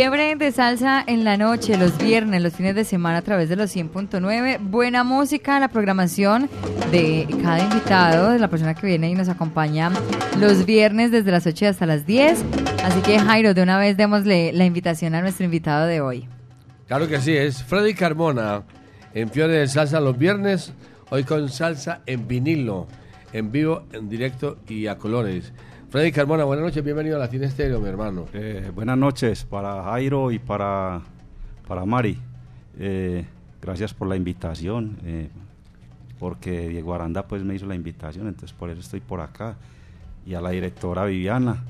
[0.00, 3.56] Fiebre de salsa en la noche, los viernes, los fines de semana a través de
[3.56, 4.56] los 100.9.
[4.58, 6.48] Buena música, la programación
[6.90, 9.90] de cada invitado, de la persona que viene y nos acompaña
[10.38, 12.42] los viernes desde las 8 hasta las 10.
[12.82, 16.26] Así que Jairo, de una vez démosle la invitación a nuestro invitado de hoy.
[16.88, 18.62] Claro que sí, es Freddy Carmona
[19.12, 20.72] en Fiebre de Salsa los viernes,
[21.10, 22.86] hoy con salsa en vinilo,
[23.34, 25.52] en vivo, en directo y a colores.
[25.90, 28.26] Freddy Carmona, buenas noches, bienvenido a Latina Estéreo, mi hermano.
[28.32, 31.00] Eh, buenas noches para Jairo y para,
[31.66, 32.16] para Mari.
[32.78, 33.24] Eh,
[33.60, 35.28] gracias por la invitación, eh,
[36.20, 39.56] porque Diego Aranda pues me hizo la invitación, entonces por eso estoy por acá.
[40.24, 41.64] Y a la directora Viviana,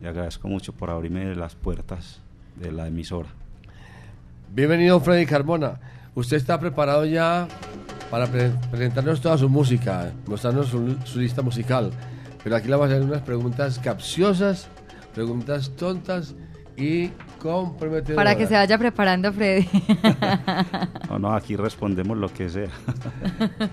[0.00, 2.22] le agradezco mucho por abrirme las puertas
[2.56, 3.28] de la emisora.
[4.50, 5.78] Bienvenido Freddy Carmona.
[6.14, 7.46] Usted está preparado ya
[8.10, 11.90] para pre- presentarnos toda su música, mostrarnos su, su lista musical.
[12.44, 14.68] Pero aquí le vamos a hacer unas preguntas capciosas,
[15.14, 16.34] preguntas tontas
[16.76, 17.08] y
[17.42, 18.16] comprometedoras.
[18.16, 19.68] Para que se vaya preparando Freddy.
[21.10, 22.68] No, no, aquí respondemos lo que sea.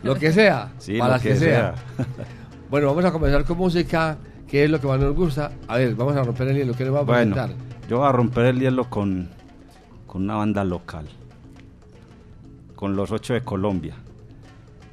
[0.04, 1.76] Lo que sea, Sí, para lo que, que sea.
[1.76, 2.06] sea.
[2.70, 5.52] bueno, vamos a comenzar con música, que es lo que más nos gusta.
[5.68, 7.66] A ver, vamos a romper el hielo, ¿qué nos va a Bueno, presentar?
[7.88, 9.30] yo voy a romper el hielo con,
[10.08, 11.08] con una banda local,
[12.76, 13.94] con los ocho de Colombia,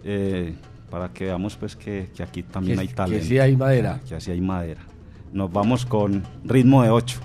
[0.04, 0.54] Eh,
[0.92, 3.26] para que veamos pues que, que aquí también Que- hay que talento.
[3.26, 3.98] sí hay madera.
[4.06, 4.82] Que así hay madera.
[5.32, 7.18] Nos vamos con ritmo de ocho.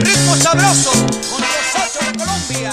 [0.00, 2.72] Ritmo sabroso con los ocho de Colombia.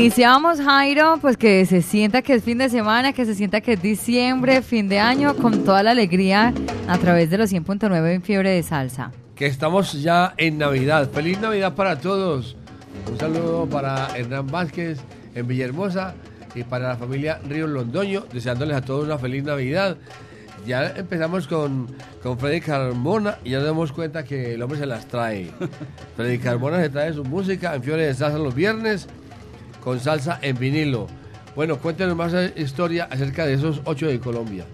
[0.00, 3.74] Iniciamos, Jairo, pues que se sienta que es fin de semana, que se sienta que
[3.74, 6.54] es diciembre, fin de año, con toda la alegría
[6.88, 9.12] a través de los 100.9 en Fiebre de Salsa.
[9.34, 11.10] Que estamos ya en Navidad.
[11.10, 12.56] Feliz Navidad para todos.
[13.10, 15.00] Un saludo para Hernán Vázquez
[15.34, 16.14] en Villahermosa
[16.54, 19.98] y para la familia Río Londoño, deseándoles a todos una feliz Navidad.
[20.66, 21.88] Ya empezamos con,
[22.22, 25.50] con Freddy Carmona y ya nos damos cuenta que el hombre se las trae.
[26.16, 29.06] Freddy Carmona se trae su música en Fiebre de Salsa los viernes
[29.82, 31.06] con salsa en vinilo.
[31.56, 34.64] Bueno, cuéntenos más historia acerca de esos ocho de Colombia.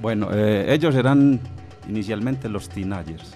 [0.00, 1.40] Bueno, eh, ellos eran
[1.88, 3.34] inicialmente los Teenagers.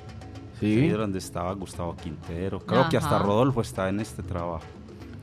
[0.61, 0.79] Sí.
[0.81, 2.61] Ahí donde estaba Gustavo Quintero.
[2.61, 3.19] Creo que hasta.
[3.19, 4.65] Rodolfo está en este trabajo.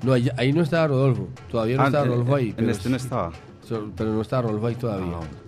[0.04, 1.28] No, ahí, ahí no estaba Rodolfo.
[1.52, 2.50] Todavía no Ah, estaba Rodolfo ahí.
[2.50, 3.32] En pero este no estaba.
[3.96, 5.06] Pero no estaba Rodolfo ahí todavía.
[5.14, 5.47] Ah, bueno.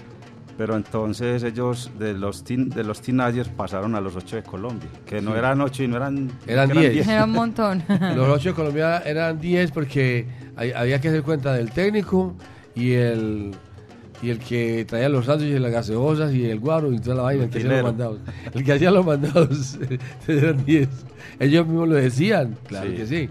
[0.60, 4.90] Pero entonces ellos de los teen, de los teenagers pasaron a los ocho de Colombia,
[5.06, 5.38] que no Sí.
[5.38, 7.08] eran ocho y no eran Eran que diez.
[7.08, 7.82] Era un montón.
[8.18, 10.28] Los ocho de Colombia eran 10 porque
[10.58, 12.36] hay- había que hacer cuenta del técnico
[12.76, 13.52] y el
[14.22, 17.22] y el que traía los sándwiches y las gaseosas y el guaro y toda la
[17.24, 18.20] vaina, el que hacía los mandados.
[18.54, 19.80] El que hacía los mandados
[20.28, 20.90] eran 10.
[21.40, 22.96] Ellos mismos lo decían, claro Sí.
[22.98, 23.30] que sí.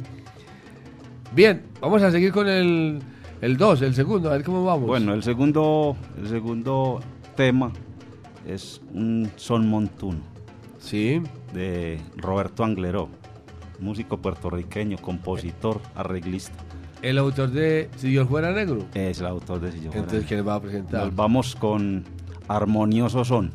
[1.35, 3.01] Bien, vamos a seguir con el
[3.43, 4.87] el 2, el segundo, a ver cómo vamos.
[4.87, 7.01] Bueno, el segundo, el segundo
[7.39, 7.71] tema
[8.49, 10.19] es un son montuno
[10.81, 11.23] sí.
[11.55, 13.09] de Roberto Angleró,
[13.79, 16.57] músico puertorriqueño, compositor, arreglista.
[17.01, 18.85] El autor de Si Dios fuera negro.
[18.93, 20.29] Es el autor de Si yo fuera Entonces, negro.
[20.29, 21.05] ¿quién va a presentar?
[21.05, 22.05] Nos vamos con
[22.49, 23.53] Armonioso Son.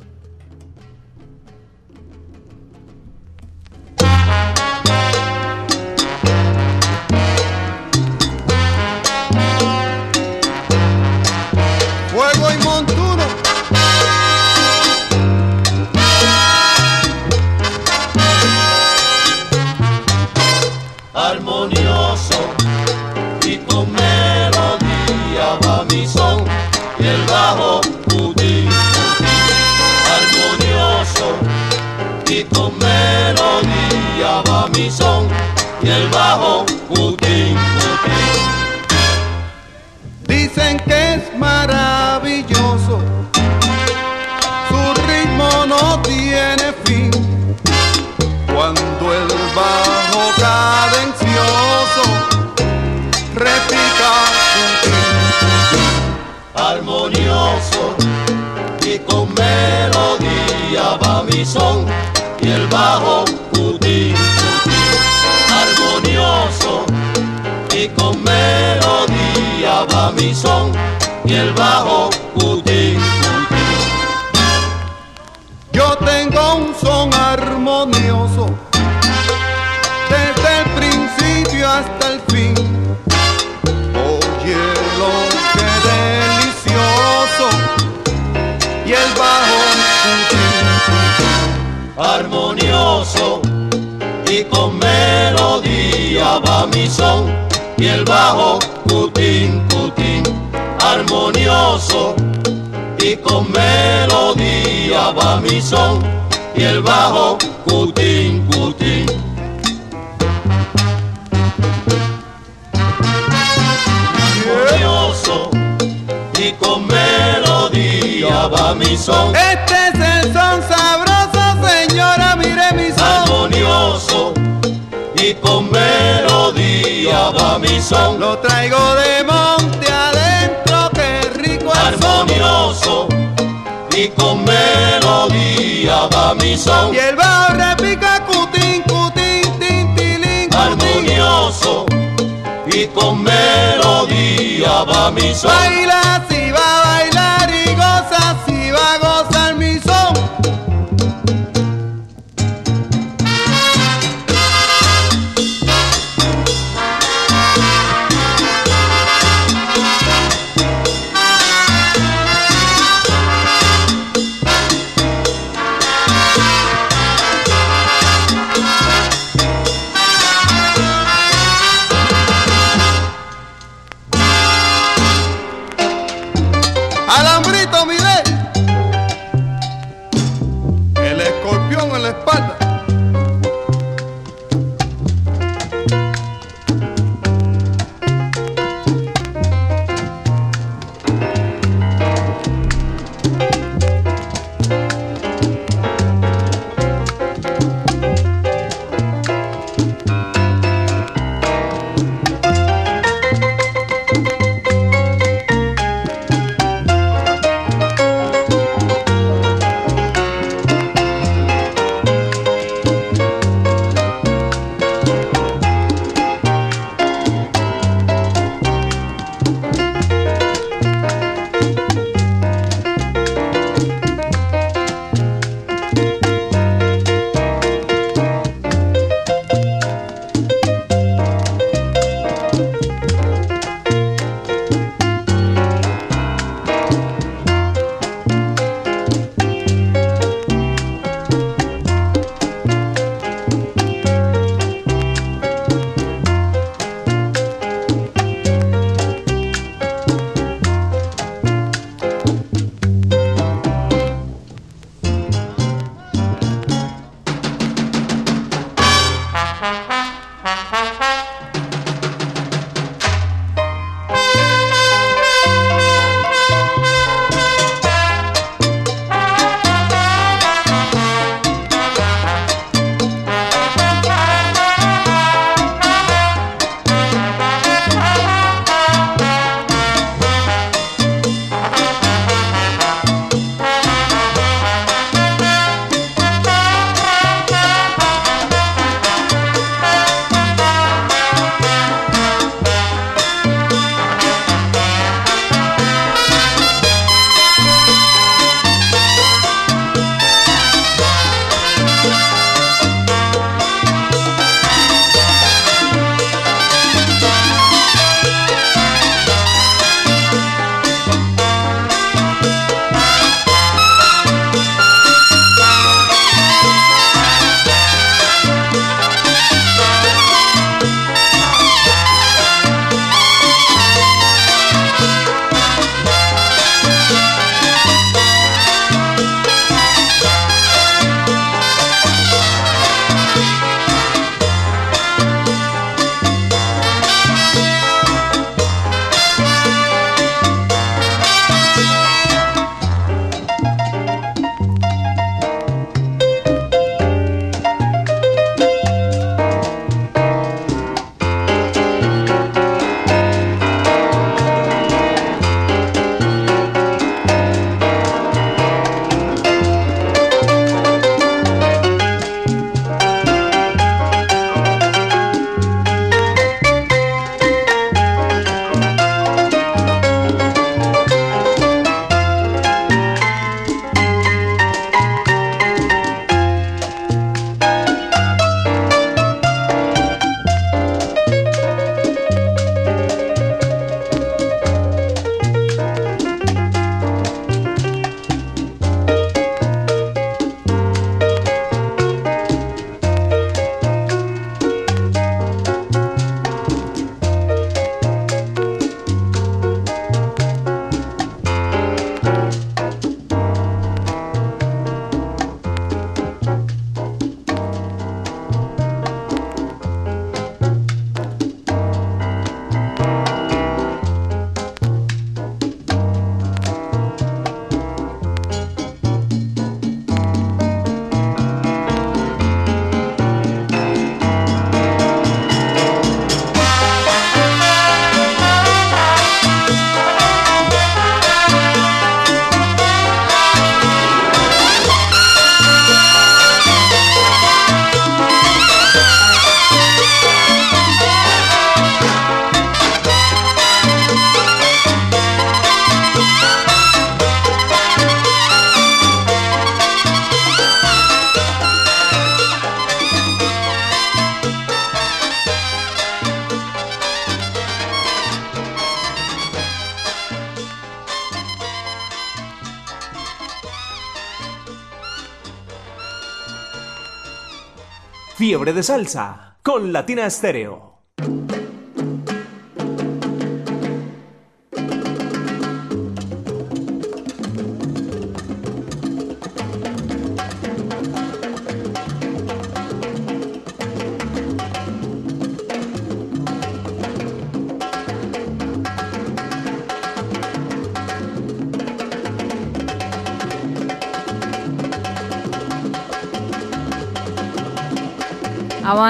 [468.71, 471.01] De Salsa con Latina Estéreo.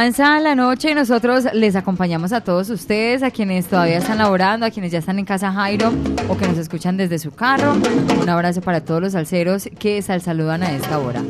[0.03, 4.65] Avanza la noche y nosotros les acompañamos a todos ustedes, a quienes todavía están laborando,
[4.65, 5.93] a quienes ya están en casa Jairo
[6.27, 7.77] o que nos escuchan desde su carro.
[8.21, 11.21] Un abrazo para todos los salseros que sal saludan a esta hora.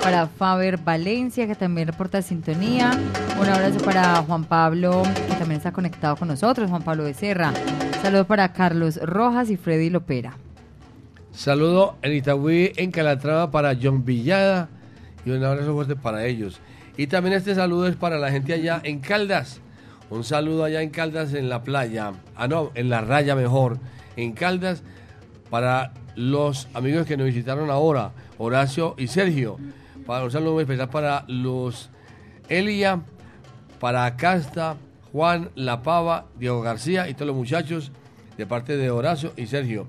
[0.03, 2.93] para Faber Valencia, que también reporta sintonía.
[3.39, 7.53] Un abrazo para Juan Pablo, que también está conectado con nosotros, Juan Pablo Becerra.
[8.01, 10.39] Saludos para Carlos Rojas y Freddy Lopera.
[11.31, 14.71] Saludo en Itagüí, en Calatrava, para John Villada.
[15.27, 16.59] Y un abrazo fuerte para ellos.
[16.97, 19.61] Y también este saludo es para la gente allá en Caldas.
[20.09, 22.13] Un saludo allá en Caldas, en la playa.
[22.35, 23.79] Ah, no, en la raya mejor.
[24.17, 24.83] En Caldas,
[25.53, 29.59] para los amigos que nos visitaron ahora, Horacio y Sergio.
[30.07, 31.91] Para un saludo especial para los
[32.49, 33.03] Elia,
[33.79, 34.77] para Casta,
[35.13, 37.93] Juan La Pava, Diego García y todos los muchachos
[38.39, 39.87] de parte de Horacio y Sergio.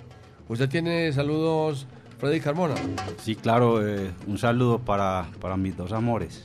[0.49, 2.75] ¿Usted tiene saludos, Freddy Carmona?
[3.19, 6.43] Sí, claro, eh, un saludo para, para mis dos amores,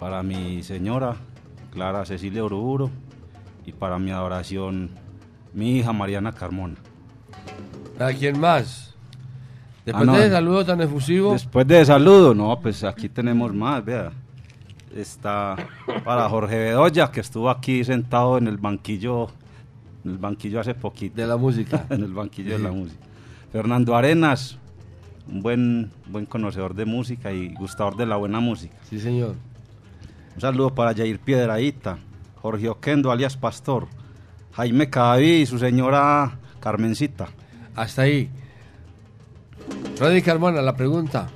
[0.00, 1.18] para mi señora
[1.70, 2.90] Clara Cecilia Uruburo
[3.64, 4.90] y para mi adoración,
[5.54, 6.74] mi hija Mariana Carmona.
[8.02, 8.94] ¿A quién más?
[9.84, 10.12] Después Ah, no.
[10.14, 14.12] de ese saludo tan efusivo, Después de saludo, no, pues aquí tenemos más, vea.
[14.94, 15.56] Está
[16.04, 19.28] para Jorge Bedoya, que estuvo aquí sentado en el banquillo,
[20.04, 21.20] en el banquillo hace poquito.
[21.20, 21.86] de la música.
[21.90, 23.00] en el banquillo de la música.
[23.50, 24.58] Fernando Arenas,
[25.28, 28.76] un buen, buen conocedor de música y gustador de la buena música.
[28.88, 29.34] Sí, señor.
[30.34, 31.98] Un saludo para Jair Piedraíta,
[32.40, 33.88] Jorge Oquendo, alias Pastor,
[34.52, 37.28] Jaime Cadaví y su señora Carmencita.
[37.74, 38.28] Hasta ahí.
[39.96, 41.28] Freddy Carmona, la pregunta.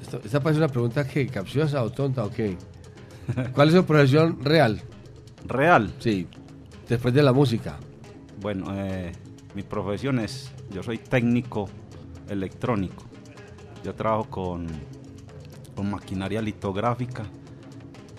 [0.00, 2.56] Esto- esta parece una pregunta que capciosa o tonta o qué.
[3.54, 4.80] ¿Cuál es su profesión real?
[5.46, 5.92] Real.
[5.98, 6.26] Sí,
[6.88, 7.78] después de la música.
[8.40, 9.12] Bueno, eh,
[9.54, 11.68] mi profesión es, yo soy técnico
[12.28, 13.04] electrónico.
[13.84, 14.66] Yo trabajo con,
[15.74, 17.24] con maquinaria litográfica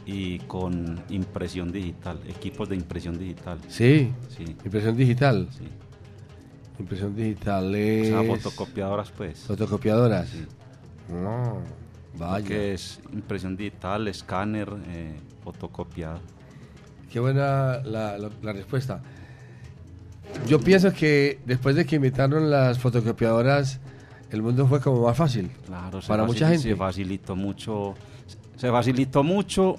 [0.05, 3.59] y con impresión digital, equipos de impresión digital.
[3.67, 5.47] Sí, Sí, impresión digital.
[5.51, 5.65] sí.
[6.81, 8.07] Impresión digital O es...
[8.09, 9.39] sea, fotocopiadoras, pues.
[9.39, 10.29] Fotocopiadoras.
[10.29, 10.45] Sí.
[11.09, 11.59] No,
[12.17, 12.45] vaya.
[12.47, 16.19] Que es impresión digital, escáner, eh, fotocopiado.
[17.11, 19.01] Qué buena la, la- la respuesta.
[20.47, 23.79] Yo pienso que después de que inventaron las fotocopiadoras,
[24.29, 25.51] el mundo fue como más fácil.
[25.65, 26.63] Claro, Para mucha gente.
[26.69, 27.95] Se facilitó mucho,
[28.55, 29.75] se facilitó mucho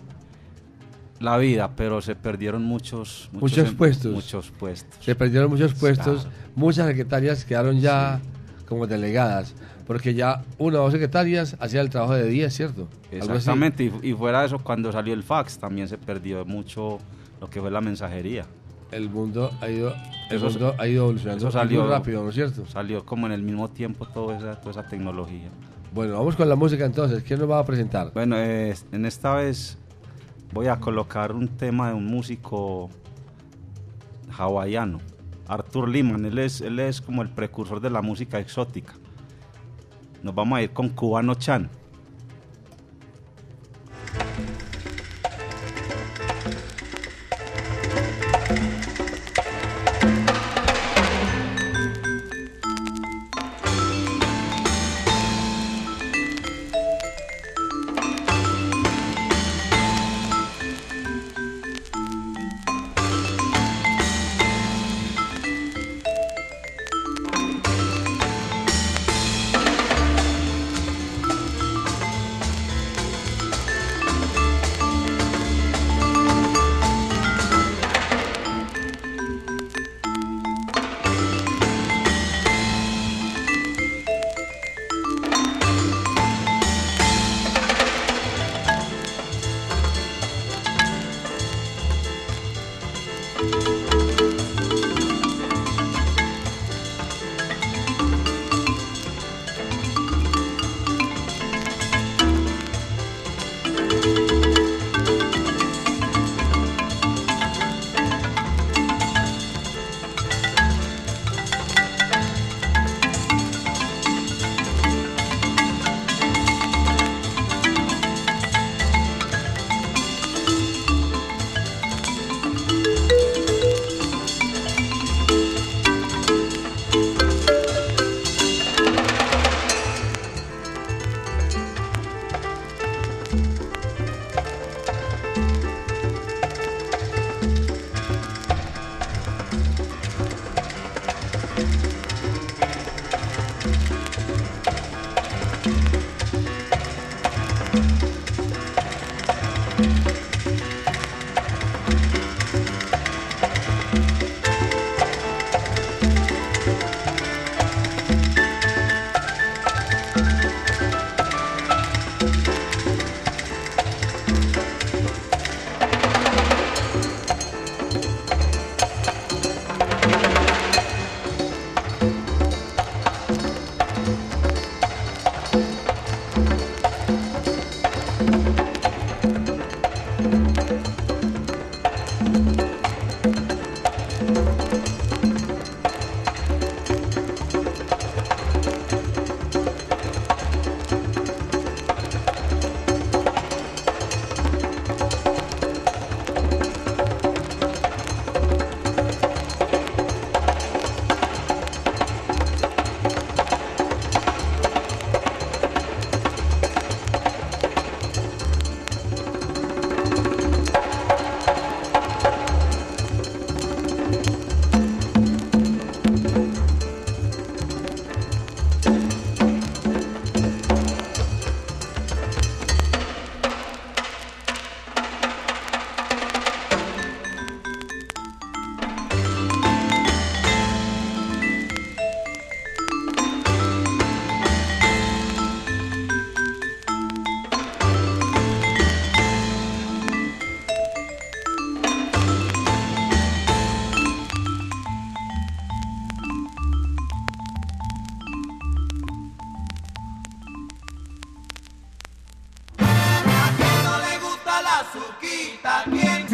[1.22, 4.12] la vida, pero se perdieron muchos, Muchos em- puestos.
[4.12, 5.04] Muchos puestos.
[5.04, 6.36] Se perdieron muchos puestos, Claro.
[6.54, 8.20] muchas secretarias quedaron ya
[8.68, 9.54] como delegadas,
[9.86, 12.88] porque ya una o dos secretarias hacían el trabajo de 10, ¿cierto?
[13.10, 16.98] Exactamente, y, y fuera de eso, cuando salió el fax también se perdió mucho
[17.40, 18.44] lo que fue la mensajería.
[18.90, 19.94] El mundo ha ido,
[20.30, 22.66] el Eso- mundo ha ido evolucionando eso salió- muy rápido, ¿no es cierto?
[22.66, 25.48] Salió como en el mismo tiempo toda esa, toda esa tecnología.
[25.94, 27.22] Bueno, vamos con la música entonces.
[27.22, 28.12] ¿Quién nos va a presentar?
[28.14, 29.76] Bueno, eh, en esta vez
[30.52, 32.90] voy a colocar un tema de un músico
[34.36, 34.98] hawaiano,
[35.48, 36.24] Arthur Liman.
[36.24, 38.94] Él es, él es como el precursor de la música exótica.
[40.22, 41.70] Nos vamos a ir con Cubano Chan.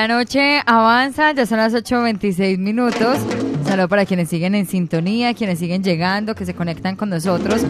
[0.00, 3.18] La noche avanza, ya son las 8.26 minutos.
[3.66, 7.66] Saludo para quienes siguen en sintonía, quienes siguen llegando, que se conectan con nosotros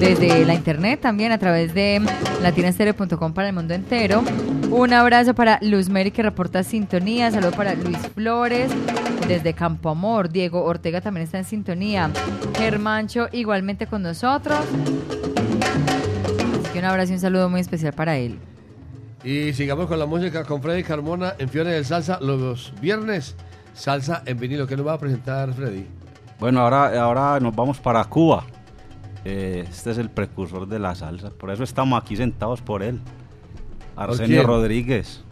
[0.00, 2.00] desde la internet también a través de
[2.40, 4.24] latinastereo.com para el mundo entero.
[4.70, 7.30] Un abrazo para Luz Mary que reporta sintonía.
[7.30, 8.70] Saludo para Luis Flores
[9.28, 10.30] desde Campo Amor.
[10.30, 12.10] Diego Ortega también está en sintonía.
[12.56, 14.60] Germancho igualmente con nosotros.
[16.58, 18.38] Así que un abrazo y un saludo muy especial para él.
[19.26, 23.34] Y sigamos con la música con Freddy Carmona en Fiore del Salsa los viernes.
[23.74, 24.68] Salsa en vinilo.
[24.68, 25.84] ¿Qué nos va a presentar Freddy?
[26.38, 28.44] Bueno, ahora, ahora nos vamos para Cuba.
[29.24, 31.30] Eh, este es el precursor de la salsa.
[31.30, 33.00] Por eso estamos aquí sentados por él.
[33.96, 34.46] Arsenio quién?
[34.46, 35.24] Rodríguez.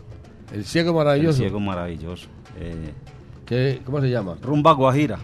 [0.53, 1.37] El ciego maravilloso.
[1.39, 2.27] El ciego maravilloso.
[2.59, 2.93] Eh,
[3.47, 4.37] ¿Qué- ¿Cómo se llama?
[4.43, 5.19] Rumba Guajira.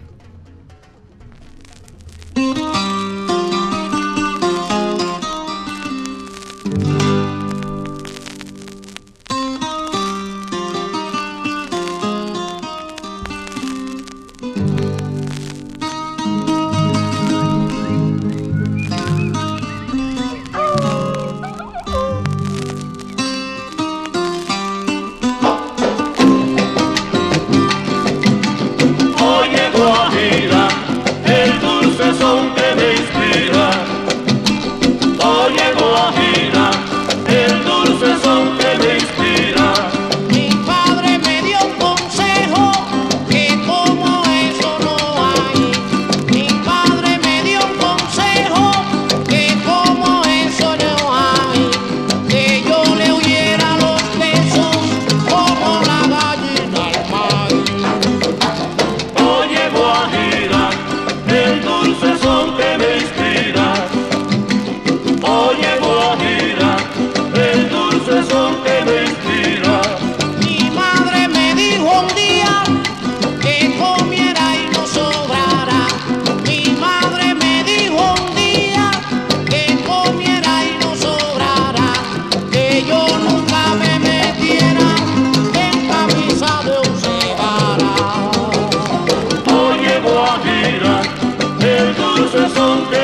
[92.33, 93.00] El dulce son que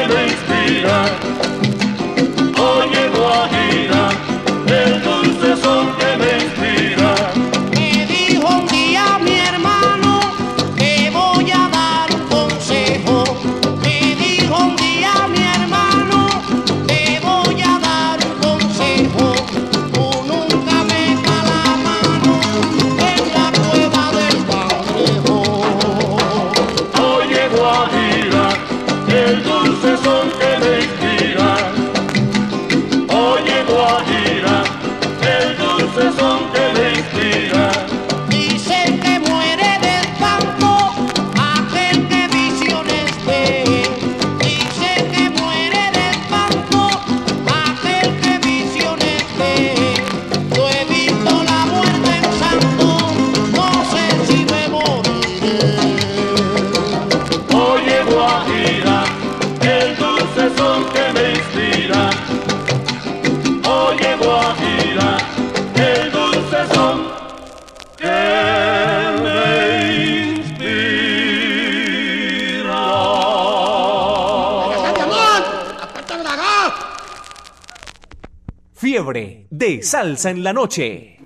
[79.81, 81.16] salsa en la noche.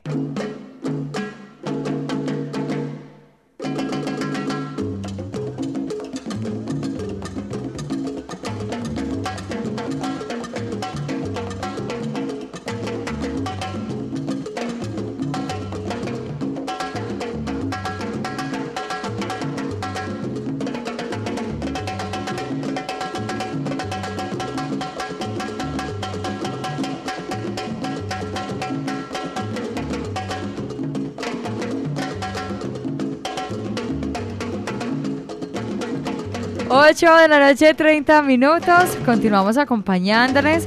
[37.31, 38.97] La noche, 30 minutos.
[39.05, 40.65] Continuamos acompañándoles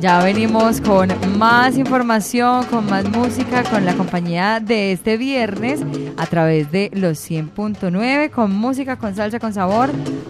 [0.00, 5.80] Ya venimos con más información, con más música, con la compañía de este viernes
[6.18, 9.88] a través de los 100.9, con música, con salsa, con sabor.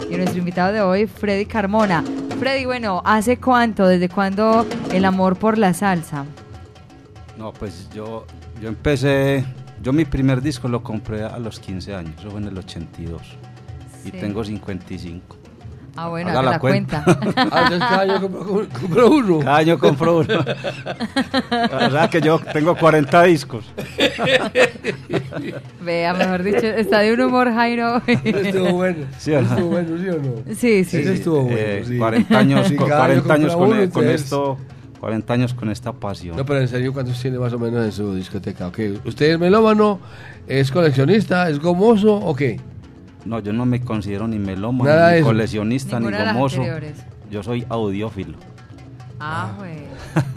[0.08, 2.04] Y nuestro invitado de hoy, Freddy Carmona.
[2.38, 6.24] Freddy, bueno, ¿hace cuánto, desde cuándo el amor por la salsa?
[7.36, 8.24] No, pues yo,
[8.62, 9.44] yo empecé,
[9.82, 13.20] yo mi primer disco lo compré a los 15 años, eso fue en el 82.
[14.04, 14.18] Y Sí.
[14.18, 15.36] tengo 55.
[15.96, 17.02] Ah, bueno, Haga la la cuenta.
[17.36, 19.38] Ah, entonces cada año compro, compro uno.
[19.40, 20.34] Cada año compro uno.
[21.86, 23.64] o sea que yo tengo 40 discos.
[25.82, 28.02] Vea, mejor dicho, está de un humor, Jairo.
[28.06, 29.06] Estuvo bueno.
[29.18, 29.48] Sí, ¿o no?
[29.48, 30.54] Estuvo bueno, ¿sí o no?
[30.54, 30.96] Sí, sí.
[30.98, 31.58] Ese estuvo bueno.
[31.58, 31.98] Eh, sí.
[31.98, 34.58] 40 años, Sí, con, cada año 40 años con, uno, con entonces- esto,
[35.00, 36.36] 40 años con esta pasión.
[36.36, 38.66] No, pero en serio, ¿cuántos tiene más o menos en su discoteca?
[38.68, 40.00] Ok, ¿Usted es melómano?
[40.48, 41.48] ¿Es coleccionista?
[41.48, 42.60] ¿Es gomoso o qué?
[43.26, 45.26] No, yo no me considero ni melómano, Nada ni eso.
[45.26, 46.56] coleccionista, Ninguna de ni las gomoso.
[46.56, 47.04] anteriores.
[47.30, 48.38] Yo soy audiófilo.
[49.18, 49.78] Ah, güey.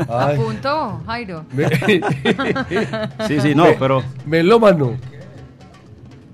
[0.10, 0.38] Ay.
[0.38, 1.46] Apunto, Jairo.
[1.54, 1.68] Me-
[3.28, 4.94] Sí, sí, no, Me- pero melómano.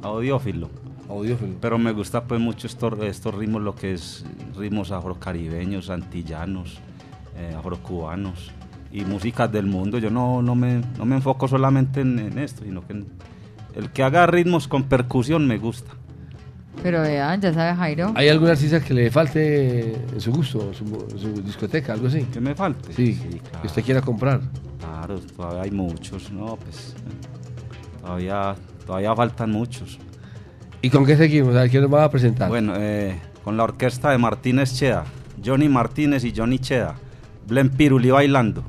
[0.01, 0.69] audiófilo.
[1.09, 1.53] Audiófilo.
[1.59, 4.25] Pero me gusta pues mucho estos, estos ritmos, lo que es
[4.57, 6.79] ritmos afrocaribeños, antillanos,
[7.37, 8.51] eh, afrocubanos
[8.91, 9.97] y músicas del mundo.
[9.97, 13.07] Yo no, no, me, no me enfoco solamente en, en esto, sino que en-
[13.75, 15.91] el que haga ritmos con percusión me gusta.
[16.83, 18.13] Pero vean, ya sabe Jairo.
[18.15, 20.85] ¿Hay algún artista que le falte en su gusto, en su,
[21.17, 22.21] su discoteca, algo así?
[22.31, 22.93] ¿Que me falte?
[22.93, 23.61] Sí, claro.
[23.61, 24.41] que usted quiera comprar.
[24.79, 26.95] Claro, todavía hay muchos, no, pues
[28.01, 29.99] todavía, todavía faltan muchos.
[30.81, 31.55] ¿Y con qué seguimos?
[31.55, 32.49] A ver, ¿quién nos va a presentar?
[32.49, 35.05] Bueno, eh, con la orquesta de Martínez Cheda,
[35.43, 36.95] Johnny Martínez y Johnny Cheda,
[37.47, 38.63] Blen Piruli bailando.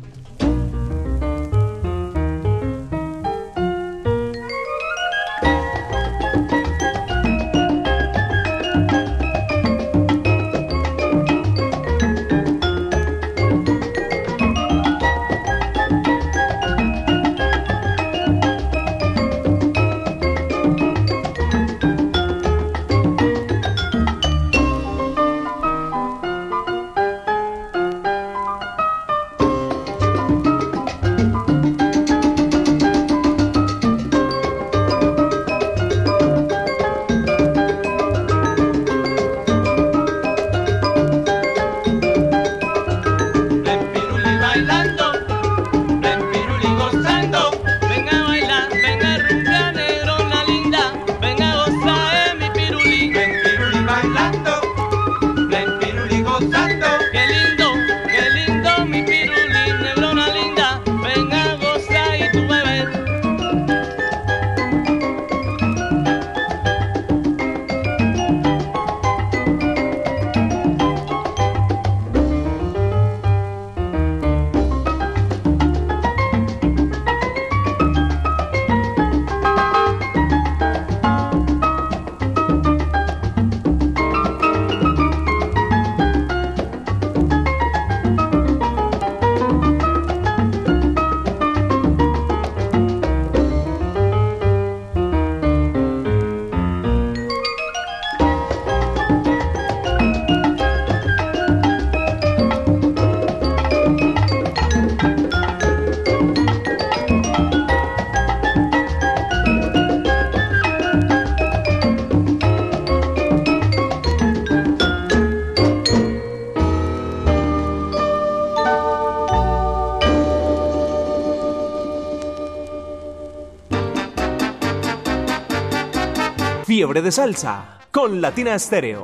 [126.87, 129.03] Fiebre de salsa con Latina Estéreo.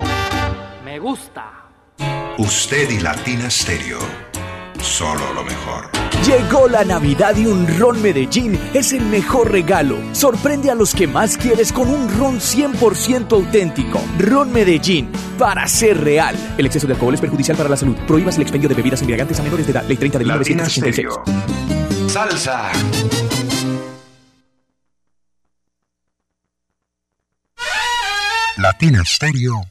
[0.84, 1.66] Me gusta.
[2.38, 3.98] Usted y Latina Stereo.
[4.80, 5.90] Solo lo mejor.
[6.24, 9.98] Llegó la Navidad y un ron Medellín es el mejor regalo.
[10.12, 14.00] Sorprende a los que más quieres con un ron 100% auténtico.
[14.16, 16.36] Ron Medellín, para ser real.
[16.56, 17.96] El exceso de alcohol es perjudicial para la salud.
[18.06, 19.84] Prohíbas el expendio de bebidas embriagantes a menores de edad.
[19.88, 20.94] Ley 30 de Latina 1986.
[20.94, 22.08] Stereo.
[22.08, 22.70] Salsa.
[28.82, 29.64] Latina Stereo.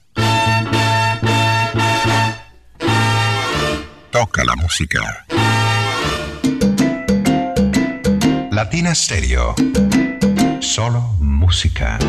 [4.10, 5.26] Toca la música.
[8.52, 9.54] Latina Stereo.
[10.62, 12.00] Solo música.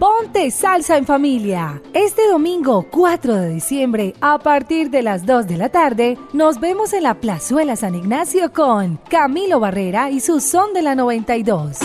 [0.00, 1.80] Ponte salsa en familia.
[1.94, 6.92] Este domingo 4 de diciembre, a partir de las 2 de la tarde, nos vemos
[6.92, 11.78] en la Plazuela San Ignacio con Camilo Barrera y su son de la 92.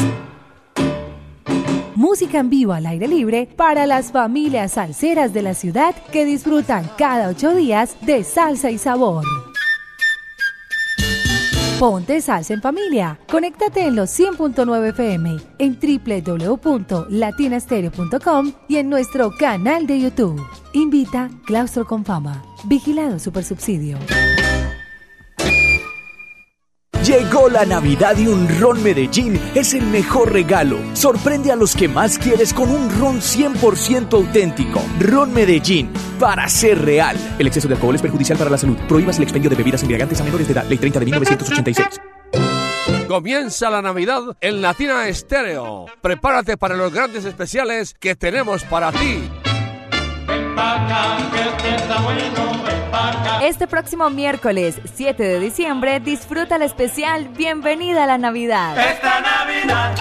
[1.95, 6.89] música en vivo al aire libre para las familias salseras de la ciudad que disfrutan
[6.97, 9.23] cada ocho días de salsa y sabor.
[11.81, 13.19] Ponte salsa en familia.
[13.27, 20.39] Conéctate en los 100.9 FM, en www.latinastereo.com y en nuestro canal de YouTube.
[20.73, 22.43] Invita Claustro con Fama.
[22.65, 23.97] Vigilado Supersubsidio.
[27.11, 30.79] Llegó la Navidad y un ron Medellín es el mejor regalo.
[30.93, 34.81] Sorprende a los que más quieres con un ron 100% auténtico.
[34.97, 37.17] Ron Medellín, para ser real.
[37.37, 38.77] El exceso de alcohol es perjudicial para la salud.
[38.87, 40.63] Prohíbas el expendio de bebidas embriagantes a menores de edad.
[40.69, 42.01] Ley 30 de 1986.
[43.09, 45.87] Comienza la Navidad en Latina Estéreo.
[45.99, 49.29] Prepárate para los grandes especiales que tenemos para ti.
[53.41, 58.77] Este próximo miércoles 7 de diciembre disfruta el especial Bienvenida a la Navidad.
[58.77, 59.95] Esta Navidad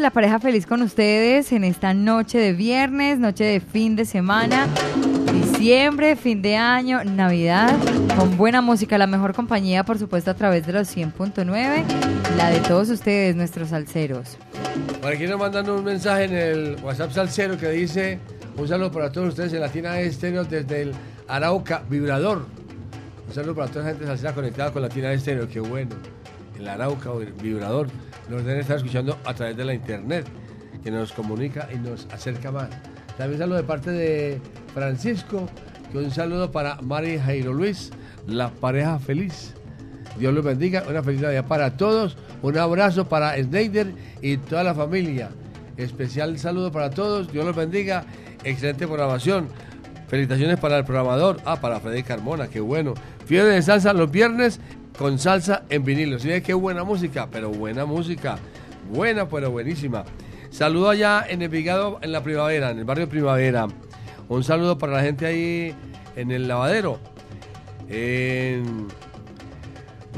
[0.00, 4.66] La pareja feliz con ustedes en esta noche de viernes, noche de fin de semana,
[5.32, 7.76] diciembre, fin de año, Navidad,
[8.16, 11.84] con buena música, la mejor compañía, por supuesto, a través de los 100.9,
[12.36, 14.38] la de todos ustedes, nuestros salseros.
[15.02, 18.18] Por aquí nos mandan un mensaje en el WhatsApp Salcero que dice:
[18.56, 20.92] Un saludo para todos ustedes en Latina Estéreo desde el
[21.28, 22.46] Arauca Vibrador.
[23.28, 25.94] Un saludo para toda la gente salsera conectada con Latina Estéreo, qué bueno.
[26.58, 27.10] El Arauca
[27.42, 27.88] Vibrador.
[28.30, 30.24] Nos deben estar escuchando a través de la internet,
[30.84, 32.68] que nos comunica y nos acerca más.
[33.18, 34.40] También saludo de parte de
[34.72, 35.48] Francisco,
[35.90, 37.90] que un saludo para Mari Jairo Luis,
[38.28, 39.52] la pareja feliz.
[40.16, 44.74] Dios los bendiga, una feliz Navidad para todos, un abrazo para Snyder y toda la
[44.76, 45.30] familia.
[45.76, 48.04] Especial saludo para todos, Dios los bendiga,
[48.44, 49.48] excelente programación.
[50.06, 52.94] Felicitaciones para el programador, ah, para Freddy Carmona, qué bueno.
[53.26, 54.60] Fiebre de salsa los viernes
[55.00, 56.18] con salsa en vinilo.
[56.18, 58.36] Sí, qué buena música, pero buena música.
[58.92, 60.04] Buena, pero buenísima.
[60.50, 63.66] Saludo allá en Envigado, en la primavera, en el barrio Primavera.
[64.28, 65.74] Un saludo para la gente ahí
[66.16, 67.00] en el lavadero.
[67.88, 68.92] Un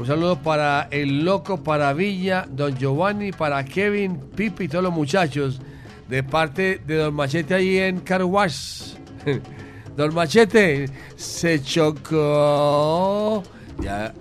[0.05, 5.61] saludo para el loco, para Villa, don Giovanni, para Kevin, Pipi y todos los muchachos.
[6.09, 8.95] De parte de don Machete ahí en Carwash.
[9.95, 13.43] Don Machete se chocó.
[13.79, 14.11] Ya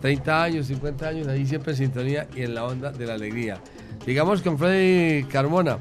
[0.00, 3.60] 30 años, 50 años, ahí siempre en sintonía y en la onda de la alegría.
[4.06, 5.78] Digamos con Freddy Carmona.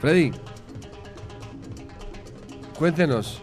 [0.00, 0.32] Freddy,
[2.78, 3.40] cuéntenos,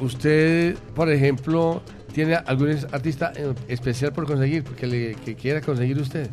[0.00, 3.32] usted, por ejemplo, tiene algún artista
[3.66, 6.30] especial por conseguir, que, le, que quiera conseguir usted.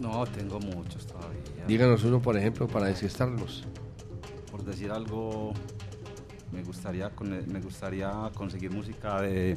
[0.00, 1.40] No, tengo muchos todavía.
[1.68, 3.64] Díganos uno, por ejemplo, para desestarlos.
[4.50, 5.52] Por decir algo,
[6.50, 7.10] me gustaría,
[7.46, 9.56] me gustaría conseguir música de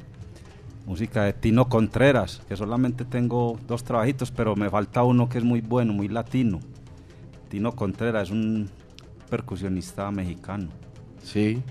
[0.86, 5.44] música de Tino Contreras, que solamente tengo dos trabajitos, pero me falta uno que es
[5.44, 6.60] muy bueno, muy latino.
[7.50, 8.70] Tino Contreras es un
[9.30, 10.70] percusionista mexicano.
[11.24, 11.62] Sí.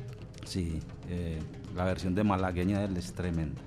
[0.44, 1.38] Sí, eh,
[1.74, 3.60] la versión de malagueña de él es tremenda.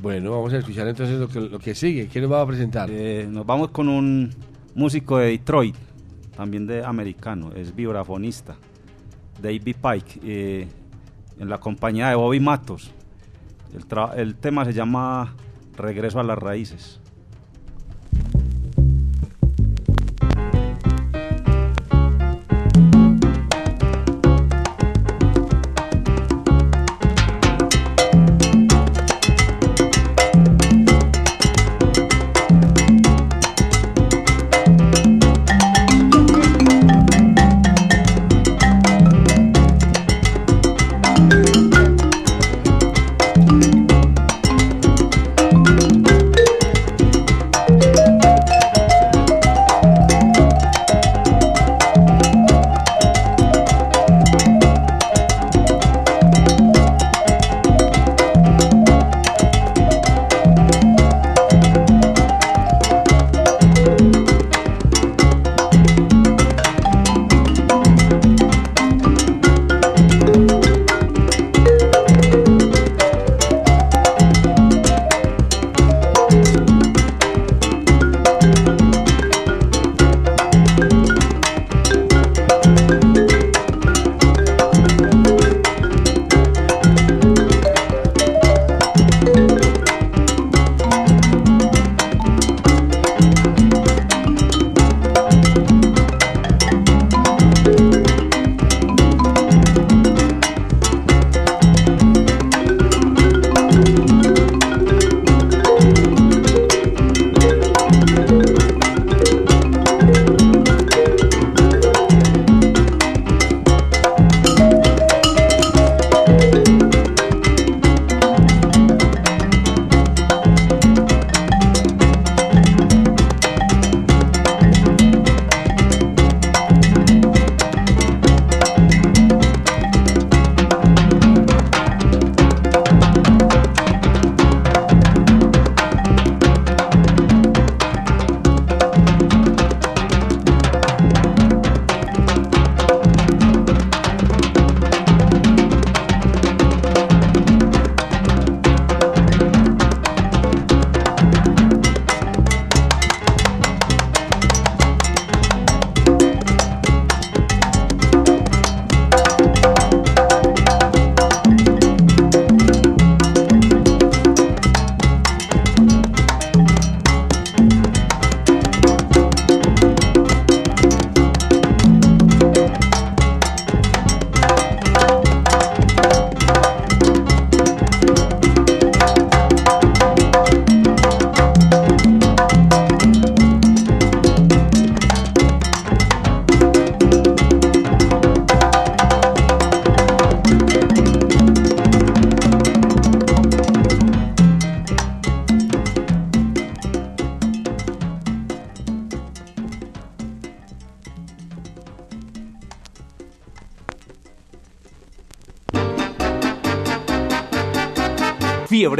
[0.00, 2.08] Bueno, vamos a escuchar entonces lo que, lo que sigue.
[2.08, 2.88] ¿Quién nos va a presentar?
[2.90, 4.30] Eh, nos vamos con un
[4.74, 5.76] músico de Detroit,
[6.36, 8.56] también de americano, es vibrafonista,
[9.42, 10.68] David Pike, eh,
[11.40, 12.92] en la compañía de Bobby Matos.
[13.74, 13.84] El,
[14.16, 15.34] el tema se llama
[15.76, 17.00] Regreso a las Raíces.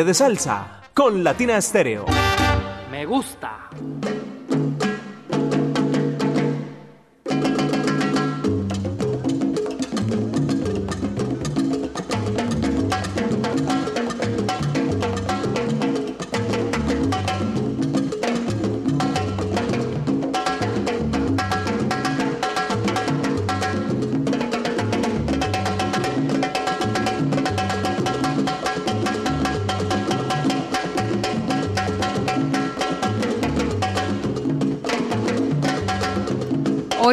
[0.04, 2.04] De salsa con Latina Estéreo.
[2.90, 3.39] Me gusta.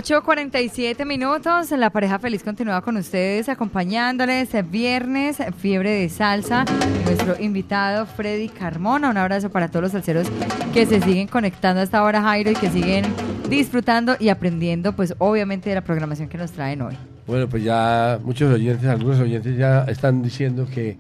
[0.10, 4.48] Ocho cuarenta y siete minutos, la pareja feliz continúa con ustedes acompañándoles.
[4.72, 6.64] Viernes, fiebre de salsa,
[7.04, 10.28] nuestro invitado Freddy Carmona, un abrazo para todos los salseros
[10.74, 13.04] que se siguen conectando a esta hora Jairo y que siguen
[13.50, 16.96] disfrutando y aprendiendo pues obviamente de la programación que nos traen hoy.
[17.26, 20.98] Bueno, pues ya muchos oyentes, algunos oyentes ya están diciendo que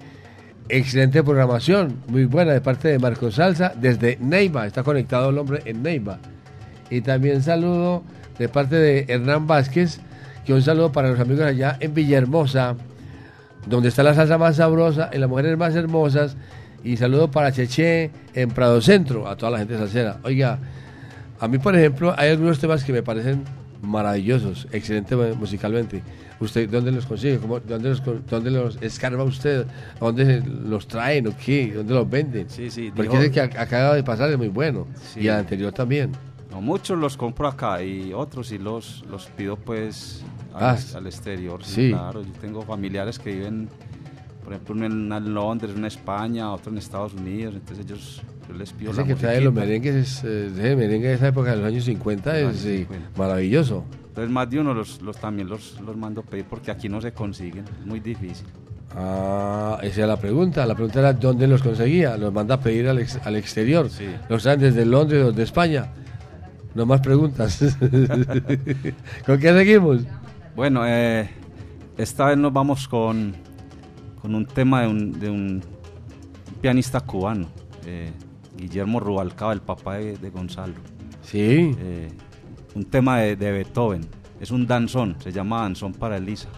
[0.67, 5.61] excelente programación, muy buena de parte de Marco Salsa desde Neiva, está conectado el hombre
[5.63, 6.19] en Neiva.
[6.89, 8.03] Y también saludo
[8.39, 9.99] de parte de Hernán Vázquez,
[10.45, 12.75] que un saludo para los amigos allá en Villahermosa,
[13.67, 16.37] donde está la salsa más sabrosa y las mujeres más hermosas.
[16.83, 20.17] Y saludo para Cheche en Prado Centro, a toda la gente salsera.
[20.23, 20.57] Oiga,
[21.39, 23.43] a mí, por ejemplo, hay algunos temas que me parecen
[23.81, 26.01] maravillosos, excelentes musicalmente.
[26.39, 27.39] ¿Usted dónde los consigue?
[27.39, 29.65] ¿Cómo, dónde, los, ¿Dónde los escarba usted?
[29.99, 31.73] ¿A ¿Dónde los traen o qué?
[31.75, 32.47] ¿Dónde los venden?
[32.49, 34.87] Sí, sí, Porque dijo- ese que ac- acaba de pasar es muy bueno.
[35.13, 35.21] Sí.
[35.21, 36.11] Y el anterior también.
[36.57, 40.23] No, muchos los compro acá y otros sí los, los pido pues
[40.55, 41.63] al, Ah, al exterior.
[41.63, 41.89] Sí, sí.
[41.91, 42.23] claro.
[42.23, 43.69] Yo tengo familiares que viven,
[44.43, 44.85] por ejemplo, uno
[45.17, 47.53] en, Londres, uno en España, otro en Estados Unidos.
[47.55, 49.65] Entonces ellos, yo les pido Ese la que trae los musiquita.
[49.65, 52.77] merengues, es, eh, merengue de esa época de los años 50 Los es años sí,
[52.79, 53.09] 50.
[53.19, 53.83] maravilloso.
[54.07, 56.99] Entonces más de uno los, los también los, los mando a pedir porque aquí no
[57.01, 57.65] se consiguen.
[57.79, 58.47] Es muy difícil.
[58.95, 60.65] Ah, esa es la pregunta.
[60.65, 62.17] La pregunta era dónde los conseguía.
[62.17, 63.87] Los manda a pedir al, ex- al exterior.
[64.27, 65.91] Los traen desde Londres o de España.
[66.77, 67.57] No más preguntas.
[69.25, 70.03] ¿Con qué seguimos?
[70.55, 71.27] Bueno, eh,
[71.97, 73.33] esta vez nos vamos con,
[74.21, 75.63] con un tema de un, de un
[76.61, 77.47] pianista cubano,
[77.83, 78.11] eh,
[78.55, 80.75] Guillermo Rubalcaba, el papá de, de Gonzalo.
[81.23, 81.75] Sí.
[81.79, 82.09] Eh,
[82.75, 84.05] un tema de, de Beethoven.
[84.39, 86.49] Es un danzón, se llama Danzón para Elisa.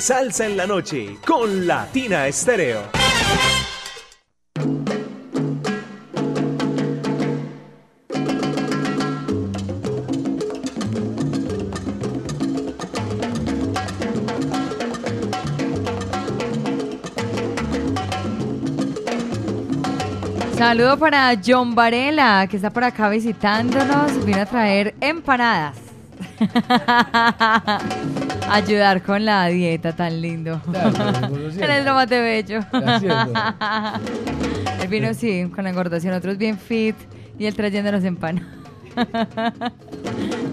[0.00, 2.82] Salsa en la noche con Latina Estéreo.
[20.56, 24.24] Saludo para John Varela, que está por acá visitándonos.
[24.24, 25.76] Vino a traer empanadas.
[28.50, 30.60] Ayudar con la dieta tan lindo.
[31.60, 32.60] Él es lo más de bello.
[34.82, 36.96] Él vino, sí, con la engordación, otros bien fit
[37.38, 38.48] y él trayéndonos empanadas.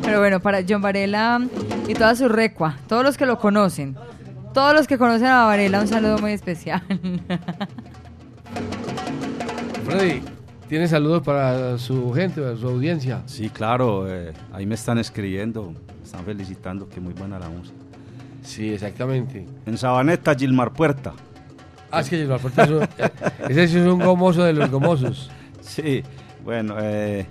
[0.03, 1.41] Pero bueno, para John Varela
[1.87, 3.95] y toda su recua, todos los que lo conocen,
[4.53, 6.81] todos los que conocen a Varela, un saludo muy especial.
[9.85, 10.21] Freddy,
[10.67, 13.21] ¿tiene saludos para su gente, para su audiencia?
[13.25, 17.84] Sí, claro, eh, ahí me están escribiendo, me están felicitando que muy buena la música.
[18.45, 19.45] Sí, exactamente.
[19.65, 21.13] En Sabaneta, Gilmar Puerta.
[21.91, 22.81] Ah, es que Gilmar Puerta es un,
[23.49, 25.29] ese sí es un gomoso de los gomosos.
[25.61, 26.03] Sí,
[26.43, 27.25] bueno, eh,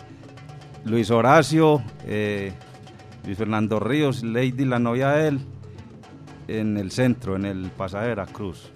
[0.85, 2.53] Luis Horacio, eh,
[3.25, 5.41] Luis Fernando Ríos, Lady, la novia de él,
[6.49, 8.71] en el centro, en el Pasadera Cruz.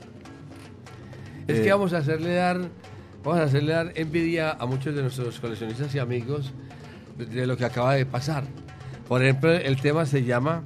[1.48, 2.60] Es Eh, que vamos a hacerle dar,
[3.24, 6.52] vamos a hacerle dar envidia a muchos de nuestros coleccionistas y amigos
[7.16, 8.44] de, de lo que acaba de pasar.
[9.08, 10.62] Por ejemplo, el tema se llama,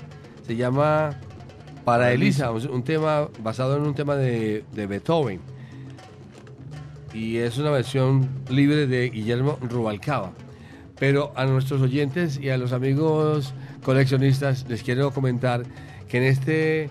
[0.47, 1.11] se llama
[1.85, 5.41] Para Elisa, un tema basado en un tema de, de Beethoven.
[7.13, 10.33] Y es una versión libre de Guillermo Rubalcaba.
[10.99, 13.53] Pero a nuestros oyentes y a los amigos
[13.83, 15.65] coleccionistas les quiero comentar
[16.09, 16.83] que en este,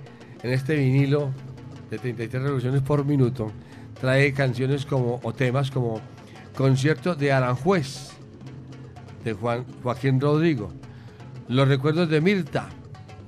[0.44, 1.32] en este vinilo
[1.89, 3.52] de 33 revoluciones por minuto
[4.02, 6.02] trae canciones como o temas como
[6.56, 8.10] Concierto de Aranjuez
[9.24, 10.74] de Juan, Joaquín Rodrigo,
[11.48, 12.68] Los recuerdos de Mirta,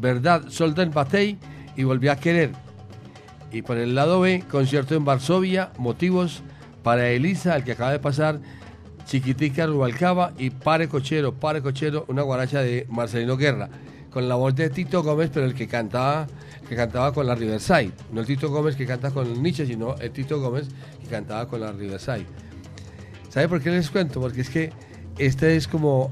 [0.01, 1.37] Verdad, Solda en Batey
[1.75, 2.51] y Volví a querer.
[3.51, 6.41] Y por el lado B, Concierto en Varsovia, Motivos
[6.81, 8.39] para Elisa, el que acaba de pasar,
[9.05, 13.69] Chiquitica Rubalcaba y Pare Cochero, Pare Cochero, una guaracha de Marcelino Guerra,
[14.09, 16.27] con la voz de Tito Gómez, pero el que cantaba,
[16.67, 20.11] que cantaba con la Riverside, no el Tito Gómez que canta con Nietzsche, sino el
[20.11, 20.67] Tito Gómez
[21.01, 22.25] que cantaba con la Riverside.
[23.29, 24.21] ¿Sabe por qué les cuento?
[24.21, 24.71] Porque es que
[25.17, 26.11] este es como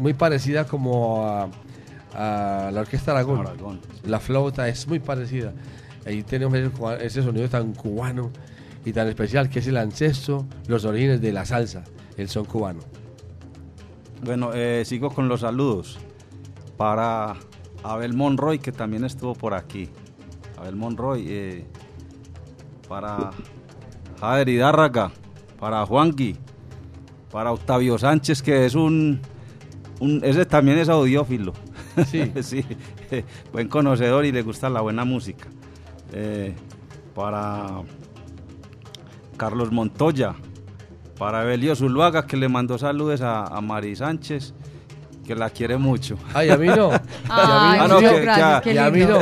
[0.00, 1.48] muy parecida como a,
[2.14, 3.40] a la Orquesta Aragón.
[3.46, 5.52] Aragón, La flauta es muy parecida.
[6.06, 6.54] Ahí tenemos
[7.00, 8.30] ese, sonido tan cubano
[8.84, 11.84] y tan especial que es el ancestro, los orígenes de la salsa,
[12.16, 12.80] el son cubano.
[14.22, 15.98] Bueno, eh, sigo con los saludos.
[16.76, 17.36] Para
[17.82, 19.88] Abel Monroy, que también estuvo por aquí.
[20.58, 21.24] Abel Monroy.
[21.28, 21.66] eh,
[22.88, 23.30] para
[24.20, 25.10] Jader Hidárraga.
[25.58, 26.36] Para Juanqui.
[27.30, 29.20] Para Octavio Sánchez, que es un...
[30.00, 31.52] un- ese también es audiófilo.
[32.10, 32.32] Sí.
[32.42, 32.64] sí,
[33.52, 35.46] buen conocedor y le gusta la buena música.
[36.12, 36.54] Eh,
[37.14, 37.80] para
[39.36, 40.34] Carlos Montoya,
[41.18, 44.54] para Belio Zuluaga, que le mandó saludos a, a Mari Sánchez,
[45.24, 46.16] que la quiere mucho.
[46.34, 46.90] Ay, a mí no.
[47.28, 49.18] Ay, Ah, no, que- gracias, que y a mí no.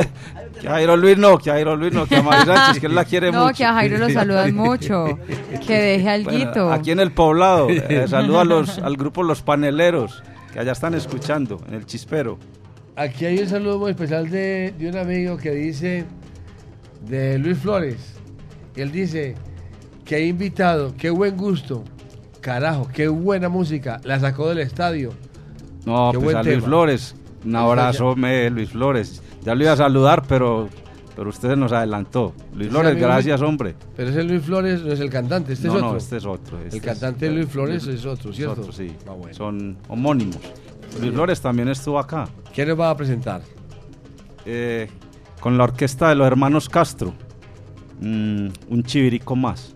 [0.59, 2.85] Que a Jairo Luis no, que a Jairo Luis no, que a Mari Sánchez, que
[2.87, 3.57] él la quiere No, mucho.
[3.57, 5.19] que a Jairo lo saludan mucho.
[5.67, 6.71] Que deje Bueno, alguito.
[6.71, 10.93] aquí en el poblado, eh, saludo a los, al grupo Los Paneleros, que allá están
[10.93, 12.37] escuchando, en el Chispero.
[12.95, 16.05] Aquí hay un saludo muy especial de, de un amigo que dice,
[17.07, 18.13] de Luis Flores.
[18.75, 19.35] Él dice,
[20.05, 21.83] que invitado, qué buen gusto.
[22.41, 23.99] Carajo, qué buena música.
[24.03, 25.11] La sacó del estadio.
[25.85, 26.65] No, Qué pues buen a Luis tema.
[26.67, 27.15] Flores,
[27.45, 29.21] un abrazo, me, Luis Flores.
[29.43, 30.69] Ya lo iba a saludar, pero,
[31.15, 32.33] pero usted nos adelantó.
[32.55, 33.75] Luis Flores, gracias, hombre.
[33.95, 35.91] Pero ese Luis Flores no es el cantante, este no, es otro.
[35.93, 36.57] no, este es otro.
[36.59, 38.61] este el es- cantante Luis Flores es otro, es ¿cierto?
[38.61, 38.91] otro, sí.
[39.07, 39.33] Ah, bueno.
[39.33, 40.37] Son homónimos.
[40.99, 43.41] Luis Flores también estuvo acá, ¿Quién nos va a presentar?
[44.45, 44.89] eh,
[45.39, 47.13] con la orquesta de los hermanos Castro.
[47.99, 49.72] Mm, un chivirico más.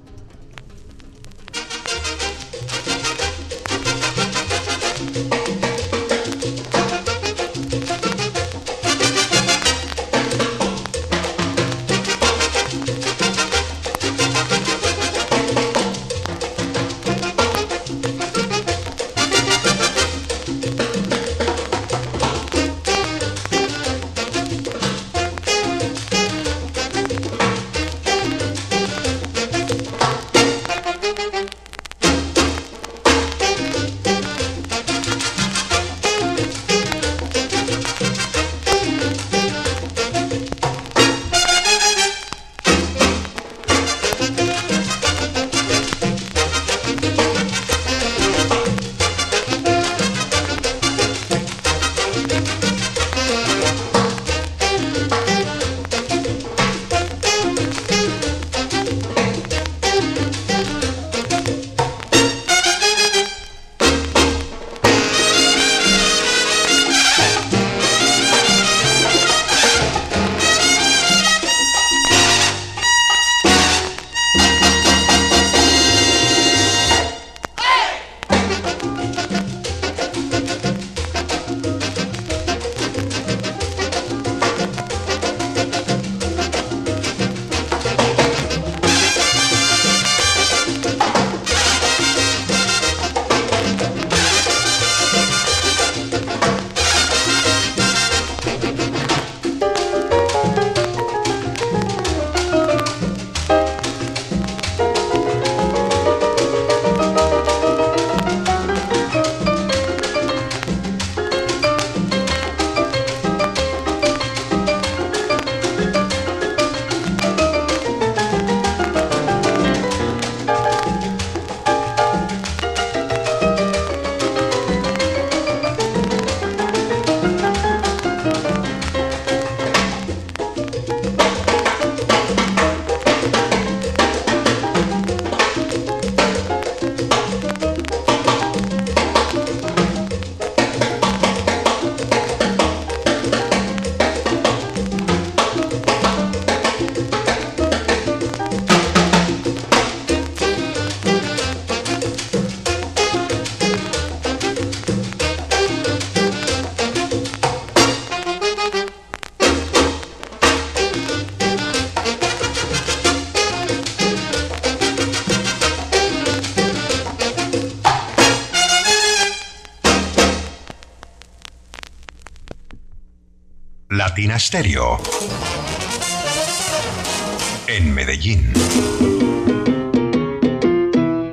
[177.68, 178.54] En Medellín.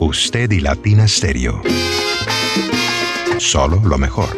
[0.00, 1.62] Usted y Latina Stereo.
[3.38, 4.36] Solo lo mejor.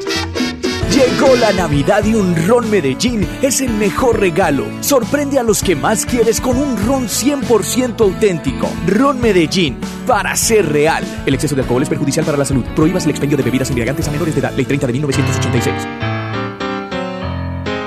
[0.90, 4.66] Llegó la Navidad y un ron Medellín es el mejor regalo.
[4.82, 8.68] Sorprende a los que más quieres con un ron 100% auténtico.
[8.86, 11.02] Ron Medellín, para ser real.
[11.24, 12.64] El exceso de alcohol es perjudicial para la salud.
[12.74, 14.52] Prohíbas el expendio de bebidas embriagantes a menores de edad.
[14.52, 16.05] Ley 30 de 1986.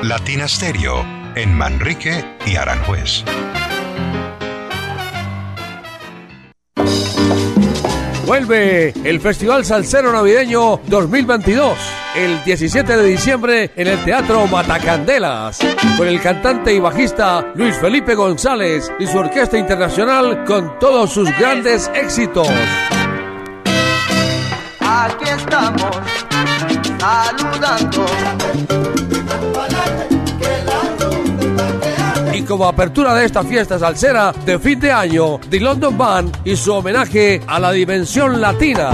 [0.09, 1.05] Latina Stereo.
[1.35, 3.23] En Manrique y Aranjuez.
[8.25, 11.77] Vuelve el Festival Salsero Navideño 2022
[12.15, 15.59] el 17 de diciembre en el Teatro Matacandelas
[15.95, 21.29] con el cantante y bajista Luis Felipe González y su orquesta internacional con todos sus
[21.37, 22.49] grandes éxitos.
[24.79, 25.97] Aquí estamos
[26.99, 28.88] saludando.
[32.49, 36.73] Como apertura de esta fiesta salsera de fin de año, The London Band y su
[36.73, 38.89] homenaje a la dimensión latina.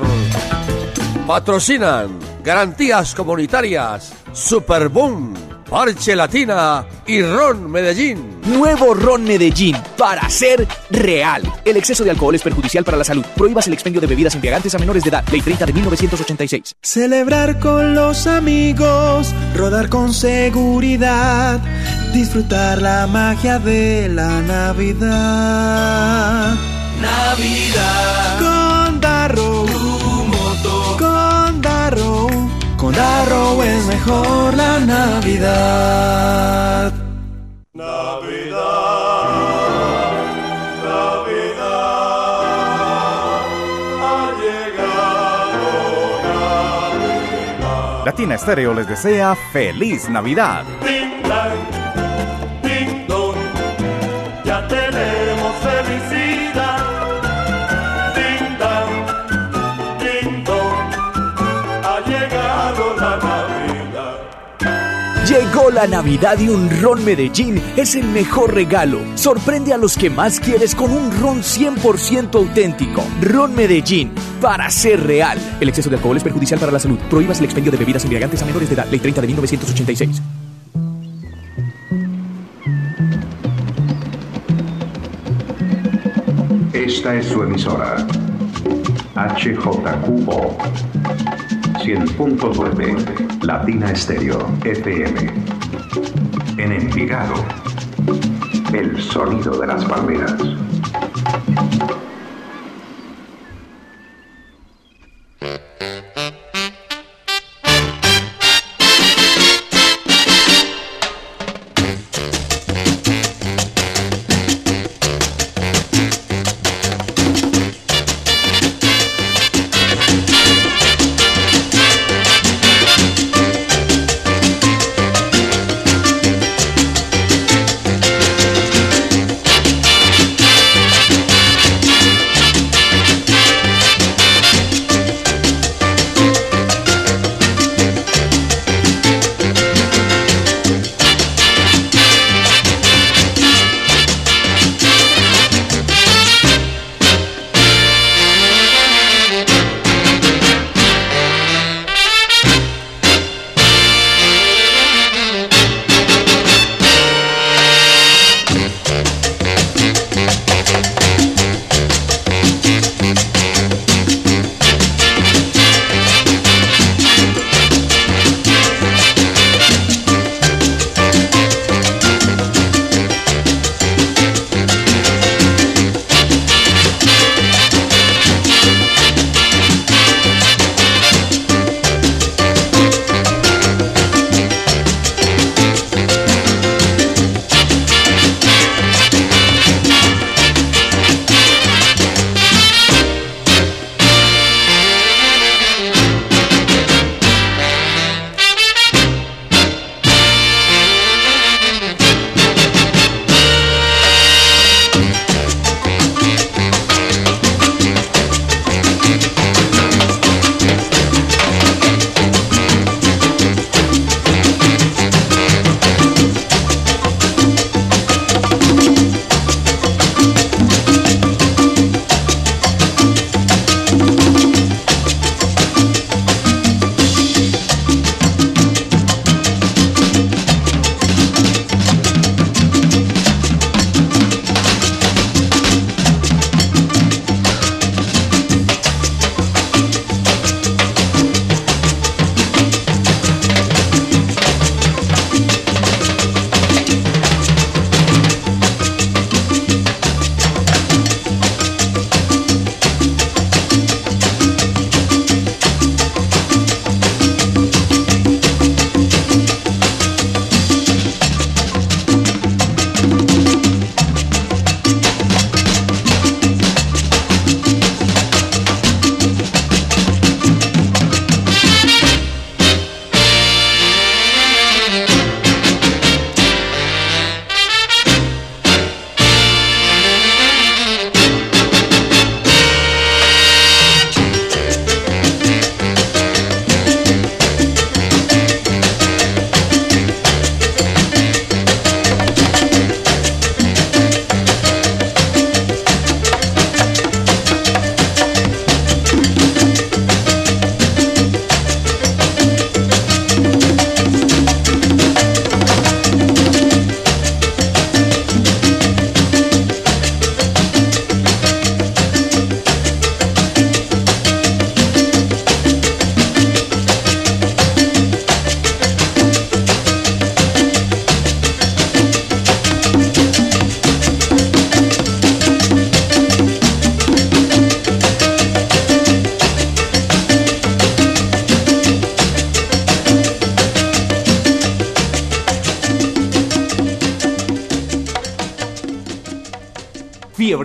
[1.27, 8.41] Patrocinan Garantías Comunitarias, Superboom, Parche Latina y Ron Medellín.
[8.47, 11.43] Nuevo Ron Medellín, para ser real.
[11.65, 13.25] El exceso de alcohol es perjudicial para la salud.
[13.35, 15.25] Prohíbas el expendio de bebidas embriagantes a menores de edad.
[15.31, 16.77] Ley 30 de 1986.
[16.81, 21.61] Celebrar con los amigos, rodar con seguridad,
[22.13, 25.77] disfrutar la magia de la Navidad.
[27.01, 28.39] Navidad.
[28.39, 29.66] Con Darrow,
[32.97, 36.27] Darrow es mejor la Navidad.
[48.07, 50.65] Latina Stereo les desea feliz Navidad.
[50.83, 51.76] Ding
[65.47, 69.01] Llegó la Navidad y un ron Medellín es el mejor regalo.
[69.15, 73.05] Sorprende a los que más quieres con un ron 100% auténtico.
[73.21, 75.39] Ron Medellín, para ser real.
[75.61, 76.99] El exceso de alcohol es perjudicial para la salud.
[77.11, 78.87] Prohíbas el expendio de bebidas embriagantes a menores de edad.
[78.91, 80.23] Ley 30 de 1986.
[86.73, 87.97] Esta es su emisora.
[89.15, 90.57] HJQO
[91.87, 95.31] 100.9 Latina Estéreo FM.
[96.59, 97.35] En Envigado.
[98.75, 100.35] El sonido de las palmeras.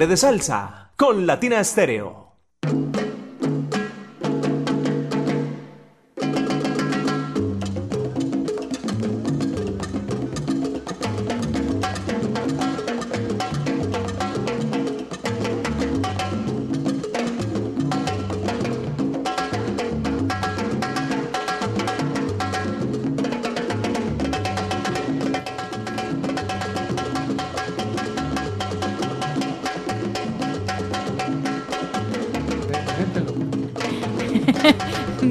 [0.07, 2.30] De salsa con Latina Estéreo.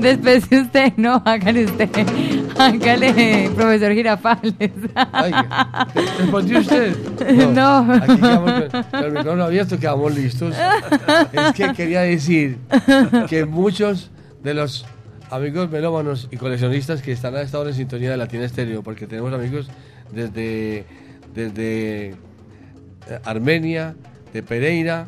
[0.01, 1.89] Después de usted, no, hágale usted.
[2.59, 4.55] Hágale, profesor Girafales.
[6.19, 6.97] ¿Respondió usted?
[7.55, 7.93] No.
[7.93, 10.55] Aquí quedamos con con el micrófono abierto, quedamos listos.
[11.33, 12.59] Es que quería decir
[13.29, 14.11] que muchos
[14.43, 14.87] de los
[15.31, 19.07] amigos melómanos y coleccionistas que están a esta hora en sintonía de Latina Estéreo, porque
[19.07, 19.71] tenemos amigos
[20.13, 20.85] desde,
[21.35, 22.15] desde eh,
[23.25, 23.95] Armenia,
[24.33, 25.07] de Pereira,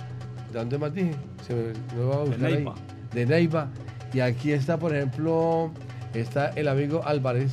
[0.52, 1.14] ¿de dónde más dije?
[1.46, 1.62] Se me,
[1.96, 2.54] me va a buscar ahí.
[2.54, 2.74] Neiva.
[3.12, 3.68] De Neiva.
[4.12, 5.70] Y aquí está, por ejemplo,
[6.14, 7.52] está el amigo Álvarez,